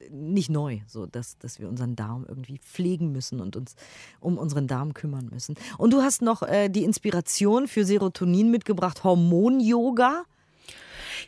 nicht 0.09 0.49
neu, 0.49 0.79
so 0.87 1.05
dass, 1.05 1.37
dass 1.37 1.59
wir 1.59 1.69
unseren 1.69 1.95
Darm 1.95 2.25
irgendwie 2.27 2.57
pflegen 2.59 3.11
müssen 3.11 3.39
und 3.39 3.55
uns 3.55 3.75
um 4.19 4.37
unseren 4.39 4.67
Darm 4.67 4.93
kümmern 4.95 5.29
müssen. 5.31 5.55
Und 5.77 5.93
du 5.93 6.01
hast 6.01 6.21
noch 6.23 6.41
äh, 6.43 6.69
die 6.69 6.83
Inspiration 6.83 7.67
für 7.67 7.85
Serotonin 7.85 8.49
mitgebracht, 8.51 9.03
Hormon-Yoga. 9.03 10.23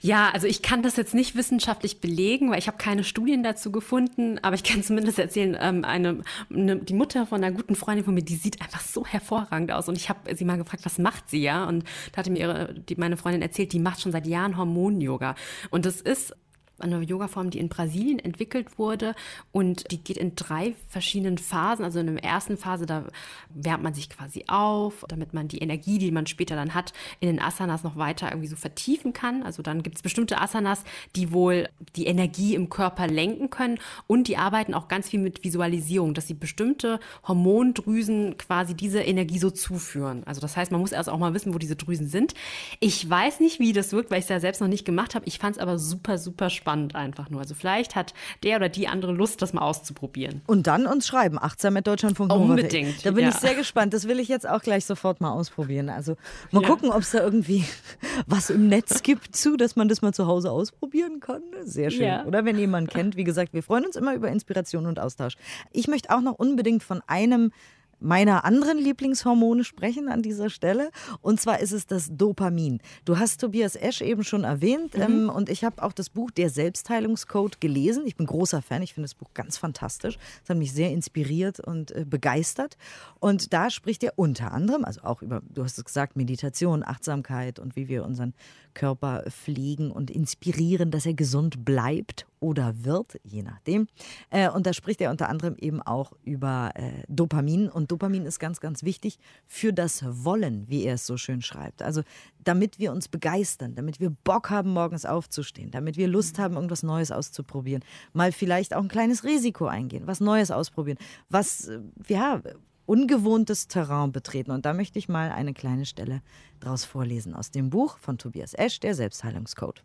Ja, 0.05 0.31
also 0.31 0.47
ich 0.47 0.61
kann 0.61 0.83
das 0.83 0.97
jetzt 0.97 1.13
nicht 1.13 1.33
wissenschaftlich 1.35 2.01
belegen, 2.01 2.51
weil 2.51 2.59
ich 2.59 2.67
habe 2.67 2.77
keine 2.77 3.05
Studien 3.05 3.41
dazu 3.41 3.71
gefunden, 3.71 4.37
aber 4.41 4.53
ich 4.53 4.65
kann 4.65 4.83
zumindest 4.83 5.17
erzählen, 5.17 5.57
ähm, 5.57 5.85
eine, 5.85 6.19
eine, 6.53 6.75
die 6.75 6.93
Mutter 6.93 7.25
von 7.25 7.41
einer 7.41 7.55
guten 7.55 7.73
Freundin 7.73 8.03
von 8.03 8.13
mir, 8.13 8.21
die 8.21 8.35
sieht 8.35 8.61
einfach 8.61 8.81
so 8.81 9.05
hervorragend 9.05 9.71
aus 9.71 9.87
und 9.87 9.95
ich 9.95 10.09
habe 10.09 10.35
sie 10.35 10.43
mal 10.43 10.57
gefragt, 10.57 10.83
was 10.85 10.97
macht 10.99 11.29
sie, 11.29 11.41
ja? 11.41 11.63
Und 11.63 11.85
da 12.11 12.17
hatte 12.17 12.31
mir 12.31 12.39
ihre, 12.39 12.73
die, 12.73 12.97
meine 12.97 13.15
Freundin 13.15 13.41
erzählt, 13.41 13.71
die 13.71 13.79
macht 13.79 14.01
schon 14.01 14.11
seit 14.11 14.27
Jahren 14.27 14.57
Hormon-Yoga 14.57 15.35
und 15.69 15.85
das 15.85 16.01
ist 16.01 16.35
eine 16.79 17.01
Yogaform, 17.01 17.49
die 17.49 17.59
in 17.59 17.69
Brasilien 17.69 18.19
entwickelt 18.19 18.77
wurde 18.77 19.15
und 19.51 19.91
die 19.91 20.03
geht 20.03 20.17
in 20.17 20.36
drei 20.36 20.75
verschiedenen 20.88 21.38
Phasen. 21.38 21.86
Also 21.86 21.99
in 21.99 22.15
der 22.15 22.23
ersten 22.23 22.57
Phase, 22.57 22.86
da 22.86 23.05
wärmt 23.53 23.83
man 23.83 23.93
sich 23.93 24.09
quasi 24.09 24.45
auf, 24.47 25.05
damit 25.07 25.33
man 25.33 25.47
die 25.47 25.59
Energie, 25.59 25.97
die 25.97 26.12
man 26.12 26.27
später 26.27 26.55
dann 26.55 26.73
hat, 26.73 26.93
in 27.19 27.27
den 27.27 27.39
Asanas 27.39 27.83
noch 27.83 27.95
weiter 27.95 28.29
irgendwie 28.29 28.47
so 28.47 28.55
vertiefen 28.55 29.13
kann. 29.13 29.43
Also 29.43 29.62
dann 29.62 29.83
gibt 29.83 29.97
es 29.97 30.01
bestimmte 30.01 30.41
Asanas, 30.41 30.83
die 31.15 31.31
wohl 31.31 31.69
die 31.95 32.07
Energie 32.07 32.55
im 32.55 32.69
Körper 32.69 33.07
lenken 33.07 33.49
können 33.49 33.77
und 34.07 34.27
die 34.27 34.38
arbeiten 34.38 34.73
auch 34.73 34.88
ganz 34.88 35.09
viel 35.09 35.19
mit 35.19 35.43
Visualisierung, 35.43 36.13
dass 36.13 36.27
sie 36.27 36.33
bestimmte 36.33 36.99
Hormondrüsen 37.27 38.38
quasi 38.38 38.73
diese 38.73 39.01
Energie 39.01 39.39
so 39.39 39.51
zuführen. 39.51 40.23
Also 40.25 40.41
das 40.41 40.57
heißt, 40.57 40.71
man 40.71 40.81
muss 40.81 40.91
erst 40.91 41.09
auch 41.09 41.19
mal 41.19 41.33
wissen, 41.33 41.53
wo 41.53 41.59
diese 41.59 41.75
Drüsen 41.75 42.07
sind. 42.07 42.33
Ich 42.79 43.07
weiß 43.07 43.39
nicht, 43.39 43.59
wie 43.59 43.73
das 43.73 43.91
wirkt, 43.91 44.12
weil 44.12 44.19
ich 44.19 44.25
es 44.25 44.29
ja 44.29 44.39
selbst 44.39 44.59
noch 44.59 44.67
nicht 44.67 44.86
gemacht 44.86 45.15
habe. 45.15 45.25
Ich 45.27 45.39
fand 45.39 45.55
es 45.55 45.62
aber 45.62 45.77
super, 45.77 46.17
super 46.17 46.49
spannend 46.49 46.72
einfach 46.73 47.29
nur. 47.29 47.41
Also 47.41 47.55
vielleicht 47.55 47.95
hat 47.95 48.13
der 48.43 48.57
oder 48.57 48.69
die 48.69 48.88
andere 48.88 49.12
Lust, 49.12 49.41
das 49.41 49.53
mal 49.53 49.62
auszuprobieren. 49.62 50.41
Und 50.47 50.67
dann 50.67 50.86
uns 50.86 51.07
schreiben, 51.07 51.38
achtsam 51.39 51.73
mit 51.73 51.88
Deutschlandfunk. 51.88 52.31
Unbedingt, 52.33 53.05
Da 53.05 53.12
bin 53.12 53.23
ja. 53.23 53.29
ich 53.29 53.36
sehr 53.36 53.55
gespannt. 53.55 53.93
Das 53.93 54.07
will 54.07 54.19
ich 54.19 54.27
jetzt 54.27 54.47
auch 54.47 54.62
gleich 54.62 54.86
sofort 54.86 55.21
mal 55.21 55.31
ausprobieren. 55.31 55.89
Also 55.89 56.15
mal 56.51 56.63
gucken, 56.63 56.89
ob 56.89 57.01
es 57.01 57.12
da 57.12 57.19
irgendwie 57.19 57.65
was 58.27 58.49
im 58.49 58.67
Netz 58.67 59.03
gibt 59.03 59.36
zu, 59.36 59.57
dass 59.57 59.75
man 59.75 59.88
das 59.88 60.01
mal 60.01 60.13
zu 60.13 60.27
Hause 60.27 60.51
ausprobieren 60.51 61.19
kann. 61.19 61.41
Sehr 61.63 61.91
schön. 61.91 62.05
Ja. 62.05 62.25
Oder 62.25 62.45
wenn 62.45 62.57
jemand 62.57 62.89
kennt, 62.89 63.15
wie 63.15 63.23
gesagt, 63.23 63.53
wir 63.53 63.63
freuen 63.63 63.86
uns 63.86 63.95
immer 63.95 64.13
über 64.13 64.29
Inspiration 64.29 64.86
und 64.86 64.99
Austausch. 64.99 65.36
Ich 65.71 65.88
möchte 65.88 66.09
auch 66.09 66.21
noch 66.21 66.33
unbedingt 66.33 66.83
von 66.83 67.01
einem 67.07 67.51
meiner 67.99 68.45
anderen 68.45 68.77
Lieblingshormone 68.77 69.63
sprechen 69.63 70.10
an 70.10 70.21
dieser 70.21 70.49
Stelle. 70.49 70.91
Und 71.21 71.39
zwar 71.39 71.60
ist 71.60 71.71
es 71.71 71.88
das 71.88 72.10
Dopamin. 72.12 72.79
Du 73.06 73.17
hast 73.17 73.39
Tobias 73.39 73.75
Esch 73.75 74.01
eben 74.01 74.23
schon 74.23 74.43
erwähnt 74.43 74.95
mhm. 74.95 75.01
ähm, 75.01 75.29
und 75.29 75.49
ich 75.49 75.63
habe 75.63 75.82
auch 75.82 75.93
das 75.93 76.10
Buch 76.10 76.32
Der 76.32 76.49
Selbstheilungscode 76.49 77.62
gelesen. 77.62 78.03
Ich 78.06 78.15
bin 78.15 78.25
großer 78.25 78.62
Fan, 78.62 78.82
ich 78.82 78.93
finde 78.93 79.06
das 79.06 79.15
Buch 79.15 79.34
ganz 79.34 79.58
fantastisch. 79.58 80.17
Es 80.43 80.49
hat 80.49 80.58
mich 80.58 80.73
sehr 80.73 80.91
inspiriert 80.91 81.60
und 81.60 81.91
äh, 81.91 82.06
begeistert. 82.06 82.77
Und 83.19 83.53
da 83.53 83.69
spricht 83.69 84.03
er 84.03 84.13
unter 84.17 84.51
anderem, 84.51 84.86
also 84.86 85.01
auch 85.03 85.21
über, 85.21 85.41
du 85.49 85.63
hast 85.63 85.77
es 85.77 85.86
gesagt, 85.86 86.15
Meditation, 86.15 86.84
Achtsamkeit 86.84 87.60
und 87.60 87.75
wie 87.75 87.88
wir 87.88 88.03
unseren 88.03 88.34
Körper 88.73 89.23
pflegen 89.29 89.91
und 89.91 90.12
inspirieren, 90.12 90.91
dass 90.91 91.06
er 91.06 91.13
gesund 91.13 91.63
bleibt 91.63 92.25
oder 92.39 92.84
wird, 92.84 93.19
je 93.23 93.41
nachdem. 93.41 93.88
Äh, 94.29 94.49
und 94.49 94.65
da 94.65 94.73
spricht 94.73 94.99
er 95.01 95.12
unter 95.12 95.29
anderem 95.29 95.56
eben 95.58 95.82
auch 95.82 96.12
über 96.23 96.71
äh, 96.75 97.03
Dopamin. 97.08 97.69
Und 97.69 97.91
Dopamin 97.93 98.25
ist 98.25 98.39
ganz, 98.39 98.60
ganz 98.60 98.82
wichtig 98.82 99.19
für 99.45 99.71
das 99.71 100.03
Wollen, 100.25 100.67
wie 100.67 100.84
er 100.84 100.95
es 100.95 101.06
so 101.06 101.15
schön 101.15 101.43
schreibt. 101.43 101.84
Also 101.84 102.01
damit 102.43 102.79
wir 102.79 102.91
uns 102.91 103.08
begeistern, 103.08 103.75
damit 103.75 103.99
wir 103.99 104.10
Bock 104.10 104.49
haben, 104.49 104.71
morgens 104.71 105.06
aufzustehen, 105.06 105.69
damit 105.69 105.95
wir 105.95 106.08
Lust 106.08 106.39
haben, 106.39 106.56
irgendwas 106.56 106.82
Neues 106.82 107.12
auszuprobieren, 107.12 107.84
mal 108.12 108.32
vielleicht 108.32 108.73
auch 108.73 108.82
ein 108.82 108.88
kleines 108.88 109.23
Risiko 109.23 109.67
eingehen, 109.67 110.08
was 110.08 110.21
Neues 110.21 110.49
ausprobieren, 110.49 110.97
was, 111.29 111.67
äh, 111.67 111.82
ja, 112.08 112.41
ungewohntes 112.88 113.67
Terrain 113.67 114.12
betreten. 114.12 114.49
Und 114.49 114.65
da 114.65 114.73
möchte 114.73 114.97
ich 114.97 115.08
mal 115.08 115.32
eine 115.32 115.53
kleine 115.53 115.86
Stelle 115.86 116.23
draus 116.60 116.84
vorlesen 116.84 117.36
aus 117.36 117.51
dem 117.51 117.69
Buch 117.69 117.99
von 117.99 118.17
Tobias 118.17 118.56
Esch, 118.56 118.79
der 118.79 118.95
Selbstheilungscode. 118.95 119.84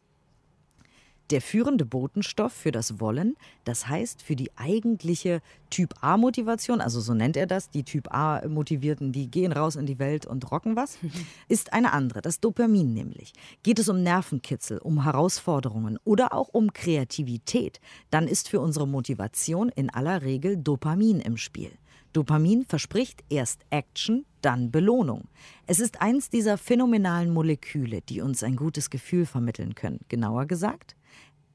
Der 1.31 1.43
führende 1.43 1.85
Botenstoff 1.85 2.55
für 2.55 2.73
das 2.73 3.01
Wollen, 3.01 3.37
das 3.65 3.87
heißt 3.87 4.23
für 4.23 4.35
die 4.35 4.51
eigentliche 4.57 5.43
Typ 5.69 5.95
A-Motivation, 6.01 6.81
also 6.81 7.03
so 7.03 7.13
nennt 7.13 7.37
er 7.37 7.47
das, 7.47 7.69
die 7.69 7.83
Typ 7.83 8.11
A-Motivierten, 8.11 9.13
die 9.13 9.31
gehen 9.31 9.53
raus 9.53 9.77
in 9.77 9.85
die 9.85 9.99
Welt 9.99 10.25
und 10.25 10.51
rocken 10.51 10.75
was, 10.75 10.97
ist 11.49 11.75
eine 11.75 11.93
andere, 11.93 12.23
das 12.23 12.41
Dopamin 12.41 12.95
nämlich. 12.95 13.35
Geht 13.63 13.79
es 13.79 13.91
um 13.91 14.03
Nervenkitzel, 14.03 14.79
um 14.79 15.05
Herausforderungen 15.05 15.99
oder 16.05 16.33
auch 16.33 16.49
um 16.49 16.73
Kreativität, 16.73 17.79
dann 18.11 18.27
ist 18.27 18.49
für 18.49 18.61
unsere 18.61 18.89
Motivation 18.89 19.69
in 19.69 19.91
aller 19.91 20.23
Regel 20.23 20.57
Dopamin 20.57 21.21
im 21.21 21.37
Spiel. 21.37 21.73
Dopamin 22.15 22.65
verspricht 22.65 23.23
erst 23.29 23.67
Action, 23.69 24.25
dann 24.41 24.71
Belohnung. 24.71 25.29
Es 25.67 25.79
ist 25.79 26.01
eins 26.01 26.31
dieser 26.31 26.57
phänomenalen 26.57 27.31
Moleküle, 27.31 28.01
die 28.01 28.23
uns 28.23 28.43
ein 28.43 28.57
gutes 28.57 28.89
Gefühl 28.89 29.27
vermitteln 29.27 29.75
können. 29.75 30.01
Genauer 30.09 30.47
gesagt, 30.47 30.97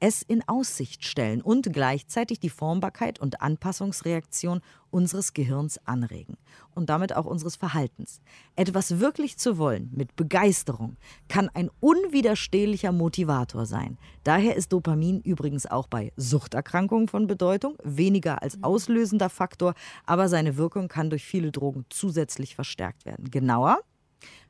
es 0.00 0.22
in 0.22 0.46
Aussicht 0.48 1.04
stellen 1.04 1.40
und 1.40 1.72
gleichzeitig 1.72 2.40
die 2.40 2.50
Formbarkeit 2.50 3.20
und 3.20 3.40
Anpassungsreaktion 3.40 4.60
unseres 4.90 5.32
Gehirns 5.32 5.78
anregen 5.86 6.36
und 6.74 6.88
damit 6.88 7.16
auch 7.16 7.24
unseres 7.26 7.56
Verhaltens. 7.56 8.20
Etwas 8.54 9.00
wirklich 9.00 9.38
zu 9.38 9.58
wollen 9.58 9.90
mit 9.92 10.14
Begeisterung 10.14 10.96
kann 11.28 11.50
ein 11.52 11.70
unwiderstehlicher 11.80 12.92
Motivator 12.92 13.66
sein. 13.66 13.98
Daher 14.22 14.54
ist 14.54 14.72
Dopamin 14.72 15.20
übrigens 15.20 15.66
auch 15.66 15.88
bei 15.88 16.12
Suchterkrankungen 16.16 17.08
von 17.08 17.26
Bedeutung, 17.26 17.76
weniger 17.82 18.42
als 18.42 18.62
auslösender 18.62 19.30
Faktor, 19.30 19.74
aber 20.06 20.28
seine 20.28 20.56
Wirkung 20.56 20.88
kann 20.88 21.10
durch 21.10 21.24
viele 21.24 21.50
Drogen 21.50 21.86
zusätzlich 21.88 22.54
verstärkt 22.54 23.04
werden. 23.04 23.30
Genauer, 23.30 23.80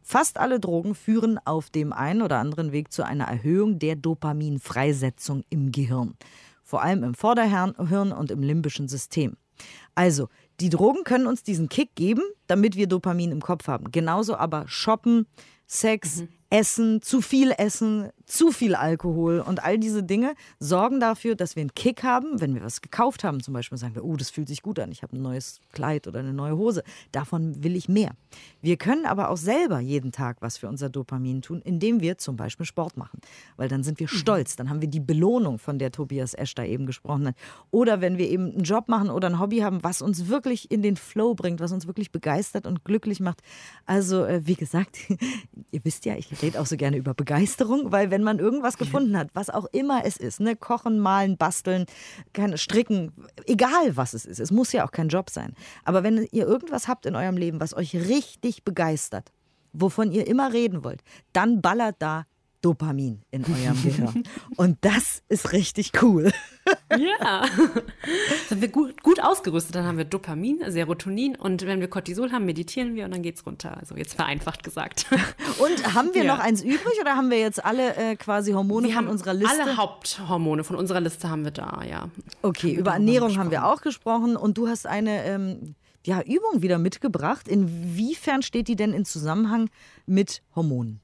Fast 0.07 0.39
alle 0.39 0.61
Drogen 0.61 0.95
führen 0.95 1.41
auf 1.47 1.71
dem 1.71 1.95
einen 1.95 2.21
oder 2.21 2.39
anderen 2.39 2.73
Weg 2.73 2.93
zu 2.93 3.05
einer 3.07 3.25
Erhöhung 3.25 3.79
der 3.79 3.97
Dopaminfreisetzung 3.97 5.45
im 5.49 5.73
Gehirn, 5.73 6.15
vor 6.63 6.83
allem 6.83 7.03
im 7.03 7.15
Vorderhirn 7.15 8.13
und 8.13 8.31
im 8.31 8.43
limbischen 8.43 8.87
System. 8.87 9.39
Also, 9.95 10.29
die 10.61 10.69
Drogen 10.69 11.05
können 11.05 11.27
uns 11.27 11.43
diesen 11.43 11.71
Kick 11.71 11.95
geben, 11.95 12.23
damit 12.49 12.77
wir 12.77 12.87
Dopamin 12.87 13.33
im 13.33 13.41
Kopf 13.41 13.67
haben. 13.67 13.91
Genauso 13.93 14.37
aber 14.37 14.69
Shoppen, 14.69 15.27
Sex, 15.67 16.21
mhm. 16.21 16.29
Essen, 16.51 17.03
zu 17.03 17.23
viel 17.23 17.53
Essen, 17.57 18.11
zu 18.27 18.51
viel 18.51 18.75
Alkohol 18.75 19.41
und 19.41 19.63
all 19.63 19.79
diese 19.79 20.03
Dinge 20.03 20.35
sorgen 20.59 21.01
dafür, 21.01 21.35
dass 21.35 21.57
wir 21.57 21.61
einen 21.61 21.75
Kick 21.75 22.03
haben. 22.03 22.41
Wenn 22.41 22.55
wir 22.55 22.63
was 22.63 22.81
gekauft 22.81 23.25
haben, 23.25 23.41
zum 23.41 23.55
Beispiel 23.55 23.79
sagen 23.79 23.95
wir, 23.95 24.05
oh, 24.05 24.17
das 24.17 24.31
fühlt 24.31 24.49
sich 24.49 24.63
gut 24.63 24.79
an, 24.79 24.91
ich 24.93 25.03
habe 25.03 25.17
ein 25.17 25.23
neues 25.23 25.61
Kleid 25.73 26.07
oder 26.07 26.21
eine 26.21 26.33
neue 26.33 26.57
Hose. 26.57 26.83
Davon 27.13 27.63
will 27.63 27.77
ich 27.77 27.89
mehr. 27.89 28.13
Wir 28.63 28.77
können 28.77 29.07
aber 29.07 29.31
auch 29.31 29.37
selber 29.37 29.81
jeden 29.81 30.13
Tag 30.13 30.39
was 30.41 30.57
für 30.57 30.69
unser 30.69 30.89
Dopamin 30.89 31.43
tun, 31.43 31.61
indem 31.63 32.01
wir 32.01 32.19
zum 32.19 32.37
Beispiel 32.37 32.67
Sport 32.67 32.97
machen. 32.97 33.21
Weil 33.57 33.69
dann 33.69 33.83
sind 33.83 34.01
wir 34.01 34.09
mhm. 34.11 34.17
stolz, 34.17 34.57
dann 34.57 34.71
haben 34.71 34.81
wir 34.81 34.89
die 34.89 35.01
Belohnung, 35.01 35.59
von 35.59 35.79
der 35.79 35.93
Tobias 35.93 36.35
Esch 36.35 36.55
da 36.55 36.65
eben 36.65 36.87
gesprochen 36.87 37.29
hat. 37.29 37.37
Oder 37.71 38.01
wenn 38.01 38.19
wir 38.19 38.29
eben 38.29 38.53
einen 38.53 38.65
Job 38.65 38.89
machen 38.89 39.11
oder 39.11 39.29
ein 39.29 39.39
Hobby 39.39 39.59
haben, 39.59 39.83
was 39.83 40.03
uns 40.03 40.29
wirklich 40.29 40.71
in 40.71 40.83
den 40.83 40.97
Flow 40.97 41.35
bringt, 41.35 41.61
was 41.61 41.73
uns 41.73 41.87
wirklich 41.87 42.11
begeistert 42.13 42.67
und 42.67 42.85
glücklich 42.85 43.21
macht. 43.21 43.41
Also, 43.87 44.25
äh, 44.25 44.47
wie 44.47 44.55
gesagt, 44.55 44.99
ihr 45.71 45.85
wisst 45.85 46.05
ja, 46.05 46.17
ich 46.17 46.43
rede 46.43 46.61
auch 46.61 46.67
so 46.67 46.77
gerne 46.77 46.97
über 46.97 47.15
Begeisterung, 47.15 47.93
weil 47.93 48.11
wenn 48.15 48.23
man 48.23 48.39
irgendwas 48.39 48.79
gefunden 48.79 49.19
hat, 49.19 49.31
was 49.35 49.51
auch 49.51 49.67
immer 49.73 50.05
es 50.05 50.17
ist, 50.17 50.39
ne, 50.39 50.55
kochen, 50.55 51.01
malen, 51.01 51.37
basteln, 51.37 51.87
keine 52.33 52.59
stricken, 52.59 53.13
egal 53.47 53.97
was 53.97 54.15
es 54.15 54.25
ist, 54.25 54.39
es 54.39 54.53
muss 54.53 54.71
ja 54.71 54.87
auch 54.87 54.93
kein 54.93 55.09
Job 55.09 55.31
sein. 55.31 55.55
Aber 55.83 56.05
wenn 56.05 56.29
ihr 56.31 56.47
irgendwas 56.47 56.87
habt 56.87 57.07
in 57.07 57.17
eurem 57.17 57.37
Leben, 57.37 57.59
was 57.61 57.77
euch 57.77 57.93
richtig 57.97 58.63
begeistert, 58.63 59.33
wovon 59.73 60.13
ihr 60.13 60.29
immer 60.29 60.53
reden 60.53 60.85
wollt, 60.85 61.03
dann 61.33 61.61
ballert 61.61 61.97
da 61.99 62.25
Dopamin 62.65 63.21
in 63.31 63.45
eurem 63.45 63.83
Gehirn. 63.83 64.23
Und 64.57 64.79
das 64.81 65.23
ist 65.29 65.53
richtig 65.53 65.93
cool. 66.03 66.33
Ja. 66.97 67.43
Dann 67.43 67.83
sind 68.49 68.63
wir 68.63 68.69
gut, 68.69 69.03
gut 69.03 69.23
ausgerüstet. 69.23 69.75
Dann 69.75 69.85
haben 69.85 69.99
wir 69.99 70.07
Dopamin, 70.07 70.61
Serotonin 70.67 71.37
und 71.37 71.67
wenn 71.67 71.81
wir 71.81 71.89
Cortisol 71.89 72.33
haben, 72.33 72.47
meditieren 72.47 72.95
wir 72.95 73.05
und 73.05 73.13
dann 73.13 73.23
geht 73.23 73.37
es 73.37 73.45
runter. 73.45 73.77
Also 73.77 73.97
jetzt 73.97 74.15
vereinfacht 74.15 74.63
gesagt. 74.63 75.07
Und 75.59 75.95
haben 75.95 76.15
wir 76.15 76.25
ja. 76.25 76.35
noch 76.35 76.43
eins 76.43 76.63
übrig 76.63 76.99
oder 77.01 77.17
haben 77.17 77.31
wir 77.31 77.39
jetzt 77.39 77.63
alle 77.63 77.95
äh, 77.97 78.17
quasi 78.17 78.53
Hormone 78.53 78.89
wir 78.89 78.95
von 78.95 79.09
unserer 79.09 79.35
Liste? 79.35 79.63
Alle 79.63 79.77
Haupthormone 79.77 80.65
von 80.65 80.77
unserer 80.77 81.01
Liste 81.01 81.29
haben 81.29 81.45
wir 81.45 81.51
da, 81.51 81.83
ja. 81.89 82.09
Okay, 82.41 82.73
über 82.73 82.93
Ernährung 82.93 83.37
haben 83.37 83.51
wir 83.51 83.67
auch 83.67 83.83
gesprochen 83.83 84.37
und 84.37 84.57
du 84.57 84.69
hast 84.69 84.87
eine 84.87 85.25
ähm, 85.27 85.75
ja, 86.07 86.23
Übung 86.23 86.63
wieder 86.63 86.79
mitgebracht. 86.79 87.47
Inwiefern 87.47 88.43
steht 88.43 88.69
die 88.69 88.77
denn 88.77 88.95
in 88.95 89.05
Zusammenhang 89.05 89.69
mit 90.07 90.43
Hormonen? 90.57 91.04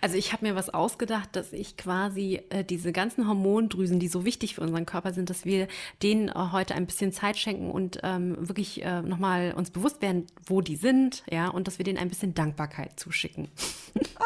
Also 0.00 0.16
ich 0.16 0.32
habe 0.32 0.46
mir 0.46 0.54
was 0.54 0.70
ausgedacht, 0.70 1.34
dass 1.36 1.52
ich 1.52 1.76
quasi 1.76 2.42
äh, 2.50 2.64
diese 2.64 2.92
ganzen 2.92 3.26
Hormondrüsen, 3.26 3.98
die 3.98 4.08
so 4.08 4.24
wichtig 4.24 4.54
für 4.54 4.60
unseren 4.60 4.86
Körper 4.86 5.12
sind, 5.12 5.30
dass 5.30 5.44
wir 5.44 5.68
denen 6.02 6.28
äh, 6.28 6.34
heute 6.52 6.74
ein 6.74 6.86
bisschen 6.86 7.12
Zeit 7.12 7.36
schenken 7.36 7.70
und 7.70 8.00
ähm, 8.02 8.36
wirklich 8.48 8.84
äh, 8.84 9.02
nochmal 9.02 9.54
uns 9.56 9.70
bewusst 9.70 10.02
werden, 10.02 10.26
wo 10.46 10.60
die 10.60 10.76
sind, 10.76 11.24
ja, 11.30 11.48
und 11.48 11.66
dass 11.66 11.78
wir 11.78 11.84
denen 11.84 11.98
ein 11.98 12.08
bisschen 12.08 12.34
Dankbarkeit 12.34 12.98
zuschicken. 12.98 13.48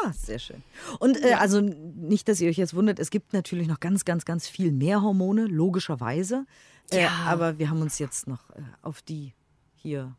Ah, 0.04 0.12
sehr 0.12 0.38
schön. 0.38 0.62
Und 1.00 1.22
äh, 1.24 1.32
also 1.32 1.60
nicht, 1.60 2.28
dass 2.28 2.40
ihr 2.40 2.48
euch 2.48 2.56
jetzt 2.56 2.72
wundert, 2.74 3.00
es 3.00 3.10
gibt 3.10 3.32
natürlich 3.32 3.66
noch 3.66 3.80
ganz, 3.80 4.04
ganz, 4.04 4.24
ganz 4.24 4.46
viel 4.46 4.70
mehr 4.70 5.02
Hormone, 5.02 5.46
logischerweise. 5.46 6.46
Äh, 6.90 7.02
ja. 7.02 7.10
aber 7.26 7.58
wir 7.58 7.68
haben 7.68 7.82
uns 7.82 7.98
jetzt 7.98 8.28
noch 8.28 8.48
äh, 8.50 8.62
auf 8.82 9.02
die 9.02 9.34
hier 9.74 10.14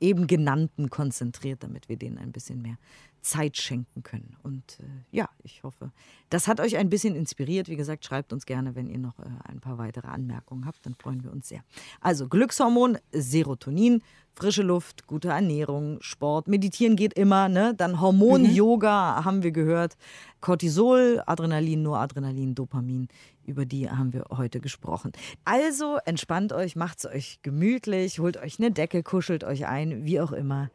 eben 0.00 0.26
genannten 0.26 0.90
konzentriert, 0.90 1.62
damit 1.62 1.88
wir 1.88 1.96
denen 1.96 2.18
ein 2.18 2.32
bisschen 2.32 2.60
mehr 2.60 2.76
Zeit 3.22 3.56
schenken 3.56 4.02
können. 4.02 4.36
Und 4.42 4.78
äh, 4.80 4.84
ja, 5.10 5.28
ich 5.42 5.62
hoffe, 5.62 5.92
das 6.30 6.48
hat 6.48 6.60
euch 6.60 6.76
ein 6.76 6.88
bisschen 6.88 7.14
inspiriert. 7.14 7.68
Wie 7.68 7.76
gesagt, 7.76 8.04
schreibt 8.04 8.32
uns 8.32 8.46
gerne, 8.46 8.74
wenn 8.74 8.88
ihr 8.88 8.98
noch 8.98 9.18
äh, 9.18 9.24
ein 9.44 9.60
paar 9.60 9.78
weitere 9.78 10.08
Anmerkungen 10.08 10.66
habt, 10.66 10.84
dann 10.86 10.94
freuen 10.94 11.22
wir 11.22 11.32
uns 11.32 11.48
sehr. 11.48 11.62
Also 12.00 12.28
Glückshormon, 12.28 12.98
Serotonin, 13.12 14.02
frische 14.32 14.62
Luft, 14.62 15.06
gute 15.06 15.28
Ernährung, 15.28 15.98
Sport, 16.00 16.48
Meditieren 16.48 16.96
geht 16.96 17.14
immer, 17.14 17.48
ne? 17.48 17.74
Dann 17.76 18.00
Hormon, 18.00 18.42
mhm. 18.42 18.50
Yoga 18.50 19.24
haben 19.24 19.42
wir 19.42 19.50
gehört, 19.50 19.96
Cortisol, 20.40 21.22
Adrenalin, 21.26 21.82
Noradrenalin, 21.82 22.54
Dopamin, 22.54 23.08
über 23.44 23.66
die 23.66 23.90
haben 23.90 24.12
wir 24.12 24.24
heute 24.30 24.60
gesprochen. 24.60 25.12
Also 25.44 25.98
entspannt 26.04 26.52
euch, 26.52 26.76
macht's 26.76 27.06
euch 27.06 27.40
gemütlich, 27.42 28.18
holt 28.18 28.36
euch 28.36 28.58
eine 28.58 28.70
Decke, 28.70 29.02
kuschelt 29.02 29.44
euch 29.44 29.66
ein, 29.66 30.04
wie 30.04 30.20
auch 30.20 30.32
immer. 30.32 30.70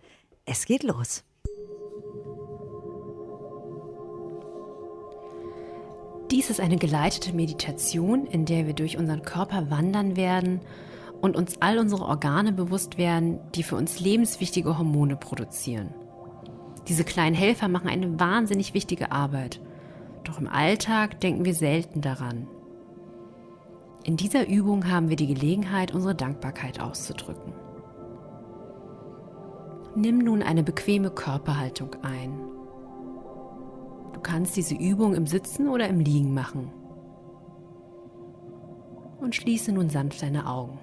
Es 0.46 0.66
geht 0.66 0.84
los. 0.84 1.24
Dies 6.32 6.50
ist 6.50 6.60
eine 6.60 6.78
geleitete 6.78 7.34
Meditation, 7.36 8.26
in 8.26 8.46
der 8.46 8.66
wir 8.66 8.74
durch 8.74 8.98
unseren 8.98 9.22
Körper 9.22 9.70
wandern 9.70 10.16
werden 10.16 10.62
und 11.22 11.36
uns 11.36 11.62
all 11.62 11.78
unsere 11.78 12.04
Organe 12.04 12.52
bewusst 12.52 12.98
werden, 12.98 13.40
die 13.54 13.62
für 13.62 13.76
uns 13.76 14.00
lebenswichtige 14.00 14.78
Hormone 14.78 15.18
produzieren. 15.18 15.94
Diese 16.88 17.04
kleinen 17.04 17.36
Helfer 17.36 17.68
machen 17.68 17.90
eine 17.90 18.20
wahnsinnig 18.20 18.74
wichtige 18.74 19.12
Arbeit, 19.12 19.62
doch 20.24 20.40
im 20.40 20.48
Alltag 20.48 21.20
denken 21.20 21.46
wir 21.46 21.54
selten 21.54 22.02
daran. 22.02 22.48
In 24.04 24.18
dieser 24.18 24.48
Übung 24.48 24.90
haben 24.90 25.10
wir 25.10 25.16
die 25.16 25.28
Gelegenheit, 25.28 25.94
unsere 25.94 26.16
Dankbarkeit 26.16 26.80
auszudrücken. 26.80 27.54
Nimm 29.96 30.20
nun 30.20 30.42
eine 30.44 30.64
bequeme 30.64 31.10
Körperhaltung 31.10 31.96
ein 32.04 32.55
kannst 34.26 34.58
diese 34.58 34.74
Übung 34.76 35.14
im 35.14 35.28
Sitzen 35.28 35.70
oder 35.70 35.88
im 35.88 36.00
Liegen 36.00 36.34
machen. 36.34 36.72
Und 39.22 39.36
schließe 39.36 39.72
nun 39.72 39.90
sanft 39.90 40.22
deine 40.22 40.48
Augen. 40.48 40.80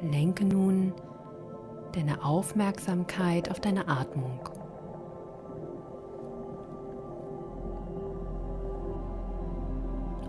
Lenke 0.00 0.44
nun 0.44 0.94
deine 1.92 2.24
Aufmerksamkeit 2.24 3.50
auf 3.50 3.60
deine 3.60 3.88
Atmung. 3.88 4.40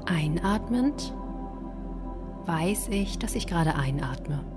Einatmend 0.06 1.15
weiß 2.45 2.89
ich, 2.89 3.19
dass 3.19 3.36
ich 3.36 3.47
gerade 3.47 3.75
einatme. 3.75 4.52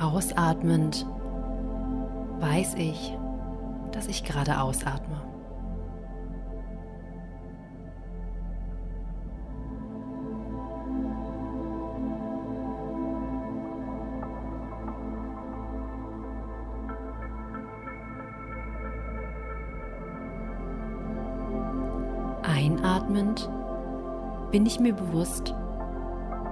Ausatmend 0.00 1.04
weiß 2.38 2.74
ich, 2.74 3.16
dass 3.90 4.06
ich 4.06 4.22
gerade 4.22 4.60
ausatme. 4.60 5.20
Einatmend 22.44 23.50
bin 24.52 24.64
ich 24.64 24.78
mir 24.78 24.92
bewusst, 24.92 25.54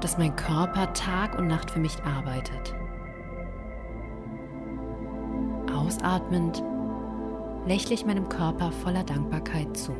dass 0.00 0.18
mein 0.18 0.34
Körper 0.34 0.92
Tag 0.94 1.38
und 1.38 1.46
Nacht 1.46 1.70
für 1.70 1.78
mich 1.78 2.02
arbeitet. 2.02 2.74
Ausatmend 5.86 6.64
lächle 7.64 7.94
ich 7.94 8.04
meinem 8.04 8.28
Körper 8.28 8.72
voller 8.72 9.04
Dankbarkeit 9.04 9.76
zu. 9.76 9.92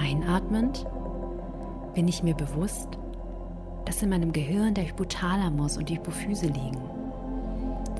Einatmend 0.00 0.86
bin 1.94 2.06
ich 2.06 2.22
mir 2.22 2.34
bewusst, 2.36 3.00
dass 3.90 4.02
in 4.02 4.10
meinem 4.10 4.32
Gehirn 4.32 4.72
der 4.72 4.86
Hypothalamus 4.86 5.76
und 5.76 5.88
die 5.88 5.96
Hypophyse 5.96 6.46
liegen. 6.46 6.80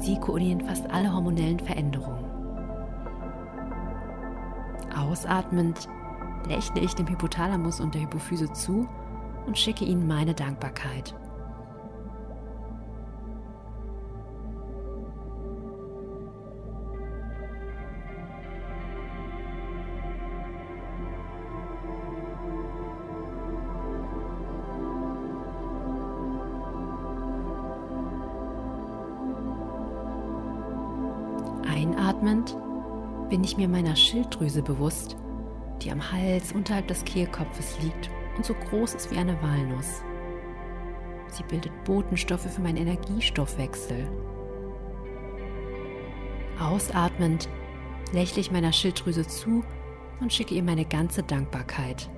Sie 0.00 0.16
koordinieren 0.20 0.60
fast 0.60 0.88
alle 0.88 1.12
hormonellen 1.12 1.58
Veränderungen. 1.58 2.24
Ausatmend 4.96 5.88
lächle 6.46 6.80
ich 6.80 6.94
dem 6.94 7.08
Hypothalamus 7.08 7.80
und 7.80 7.92
der 7.92 8.02
Hypophyse 8.02 8.52
zu 8.52 8.86
und 9.48 9.58
schicke 9.58 9.84
ihnen 9.84 10.06
meine 10.06 10.32
Dankbarkeit. 10.32 11.12
Ich 33.50 33.56
mir 33.56 33.68
meiner 33.68 33.96
Schilddrüse 33.96 34.62
bewusst, 34.62 35.16
die 35.82 35.90
am 35.90 36.12
Hals 36.12 36.52
unterhalb 36.52 36.86
des 36.86 37.04
Kehlkopfes 37.04 37.80
liegt 37.82 38.08
und 38.36 38.46
so 38.46 38.54
groß 38.54 38.94
ist 38.94 39.10
wie 39.10 39.18
eine 39.18 39.40
Walnuss. 39.42 40.02
Sie 41.26 41.42
bildet 41.42 41.72
Botenstoffe 41.84 42.48
für 42.48 42.60
meinen 42.60 42.76
Energiestoffwechsel. 42.76 44.08
Ausatmend 46.60 47.48
lächle 48.12 48.40
ich 48.40 48.52
meiner 48.52 48.72
Schilddrüse 48.72 49.26
zu 49.26 49.64
und 50.20 50.32
schicke 50.32 50.54
ihr 50.54 50.62
meine 50.62 50.84
ganze 50.84 51.24
Dankbarkeit. 51.24 52.08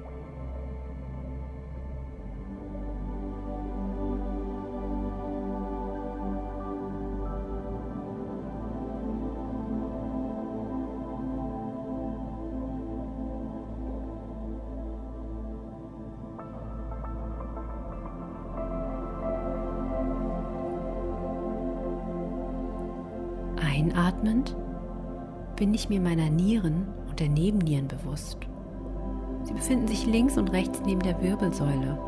Einatmend 23.94 24.57
bin 25.57 25.74
ich 25.74 25.90
mir 25.90 26.00
meiner 26.00 26.31
Nieren 26.31 26.87
und 27.11 27.20
der 27.20 27.28
Nebennieren 27.28 27.88
bewusst. 27.88 28.38
Sie 29.44 29.52
befinden 29.52 29.87
sich 29.87 30.07
links 30.07 30.38
und 30.38 30.50
rechts 30.50 30.81
neben 30.87 31.00
der 31.00 31.20
Wirbelsäule, 31.20 31.98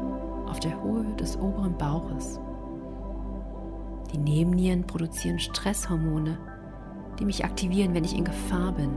auf 0.47 0.61
der 0.61 0.83
Höhe 0.83 1.15
des 1.17 1.37
oberen 1.37 1.77
Bauches. 1.77 2.41
Die 4.13 4.19
Nebennieren 4.19 4.87
produzieren 4.87 5.39
Stresshormone, 5.39 6.39
die 7.19 7.27
mich 7.27 7.45
aktivieren, 7.45 7.93
wenn 7.93 8.05
ich 8.05 8.17
in 8.17 8.25
Gefahr 8.25 8.73
bin. 8.73 8.91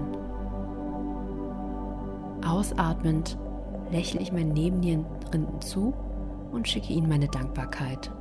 Ausatmend 2.47 3.38
lächle 3.91 4.21
ich 4.21 4.32
meinen 4.32 4.54
Nebennierenrinden 4.54 5.60
zu 5.60 5.93
und 6.52 6.67
schicke 6.69 6.93
ihnen 6.93 7.10
meine 7.10 7.28
Dankbarkeit. 7.28 8.12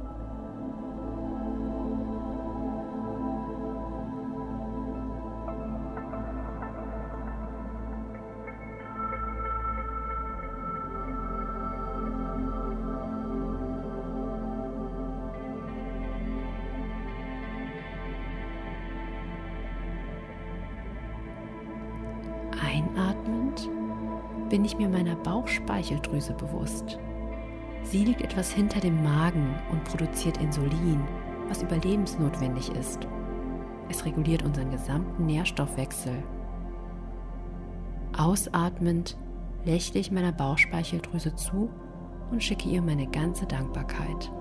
Einatmend 22.97 23.69
bin 24.49 24.65
ich 24.65 24.79
mir 24.79 24.89
meiner 24.89 25.17
Bauchspeicheldrüse 25.17 26.33
bewusst. 26.33 26.99
Sie 27.83 28.05
liegt 28.05 28.23
etwas 28.23 28.51
hinter 28.51 28.81
dem 28.81 29.03
Magen 29.03 29.55
und 29.71 29.85
produziert 29.85 30.39
Insulin, 30.39 31.03
was 31.49 31.63
überlebensnotwendig 31.63 32.71
ist. 32.71 33.07
Es 33.89 34.05
reguliert 34.05 34.43
unseren 34.43 34.71
gesamten 34.71 35.27
Nährstoffwechsel. 35.27 36.23
Ausatmend 38.17 39.19
lächle 39.65 40.01
ich 40.01 40.11
meiner 40.11 40.33
Bauchspeicheldrüse 40.33 41.35
zu 41.35 41.69
und 42.31 42.43
schicke 42.43 42.69
ihr 42.69 42.81
meine 42.81 43.07
ganze 43.09 43.47
Dankbarkeit. 43.47 44.33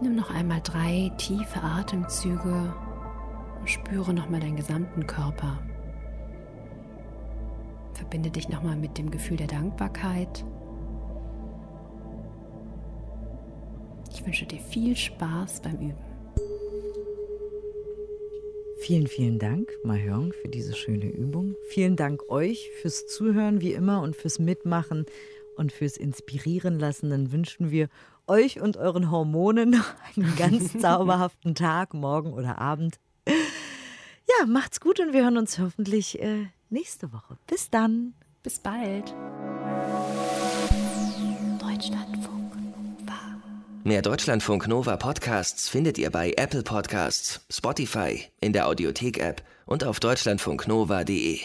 Nimm 0.00 0.14
noch 0.14 0.30
einmal 0.30 0.60
drei 0.62 1.10
tiefe 1.16 1.62
Atemzüge 1.62 2.74
und 3.58 3.70
spüre 3.70 4.12
nochmal 4.12 4.40
deinen 4.40 4.56
gesamten 4.56 5.06
Körper. 5.06 5.58
Verbinde 7.94 8.30
dich 8.30 8.48
nochmal 8.48 8.76
mit 8.76 8.98
dem 8.98 9.10
Gefühl 9.10 9.38
der 9.38 9.46
Dankbarkeit. 9.46 10.44
Ich 14.12 14.24
wünsche 14.24 14.44
dir 14.46 14.60
viel 14.60 14.94
Spaß 14.94 15.62
beim 15.62 15.76
Üben. 15.76 16.06
Vielen, 18.78 19.06
vielen 19.06 19.38
Dank, 19.38 19.72
Mahjong, 19.82 20.32
für 20.32 20.48
diese 20.48 20.74
schöne 20.74 21.06
Übung. 21.06 21.56
Vielen 21.68 21.96
Dank 21.96 22.28
euch 22.28 22.70
fürs 22.80 23.06
Zuhören 23.06 23.60
wie 23.62 23.72
immer 23.72 24.02
und 24.02 24.14
fürs 24.14 24.38
Mitmachen 24.38 25.06
und 25.56 25.72
fürs 25.72 25.96
Inspirieren 25.96 26.78
lassen. 26.78 27.10
Dann 27.10 27.32
wünschen 27.32 27.70
wir 27.70 27.88
euch 28.26 28.60
und 28.60 28.76
euren 28.76 29.10
Hormonen 29.10 29.82
einen 30.16 30.36
ganz 30.36 30.72
zauberhaften 30.80 31.54
Tag, 31.54 31.94
morgen 31.94 32.32
oder 32.32 32.58
Abend. 32.58 32.98
Ja, 33.26 34.46
macht's 34.46 34.80
gut 34.80 35.00
und 35.00 35.12
wir 35.12 35.22
hören 35.22 35.38
uns 35.38 35.58
hoffentlich 35.58 36.20
äh, 36.20 36.46
nächste 36.70 37.12
Woche. 37.12 37.38
Bis 37.46 37.70
dann. 37.70 38.14
Bis 38.42 38.58
bald. 38.58 39.14
Mehr 43.86 44.02
Deutschlandfunk 44.02 44.66
Nova 44.66 44.96
Podcasts 44.96 45.68
findet 45.68 45.96
ihr 45.96 46.10
bei 46.10 46.32
Apple 46.36 46.64
Podcasts, 46.64 47.46
Spotify, 47.48 48.24
in 48.40 48.52
der 48.52 48.66
Audiothek-App 48.66 49.44
und 49.64 49.84
auf 49.84 50.00
deutschlandfunknova.de. 50.00 51.38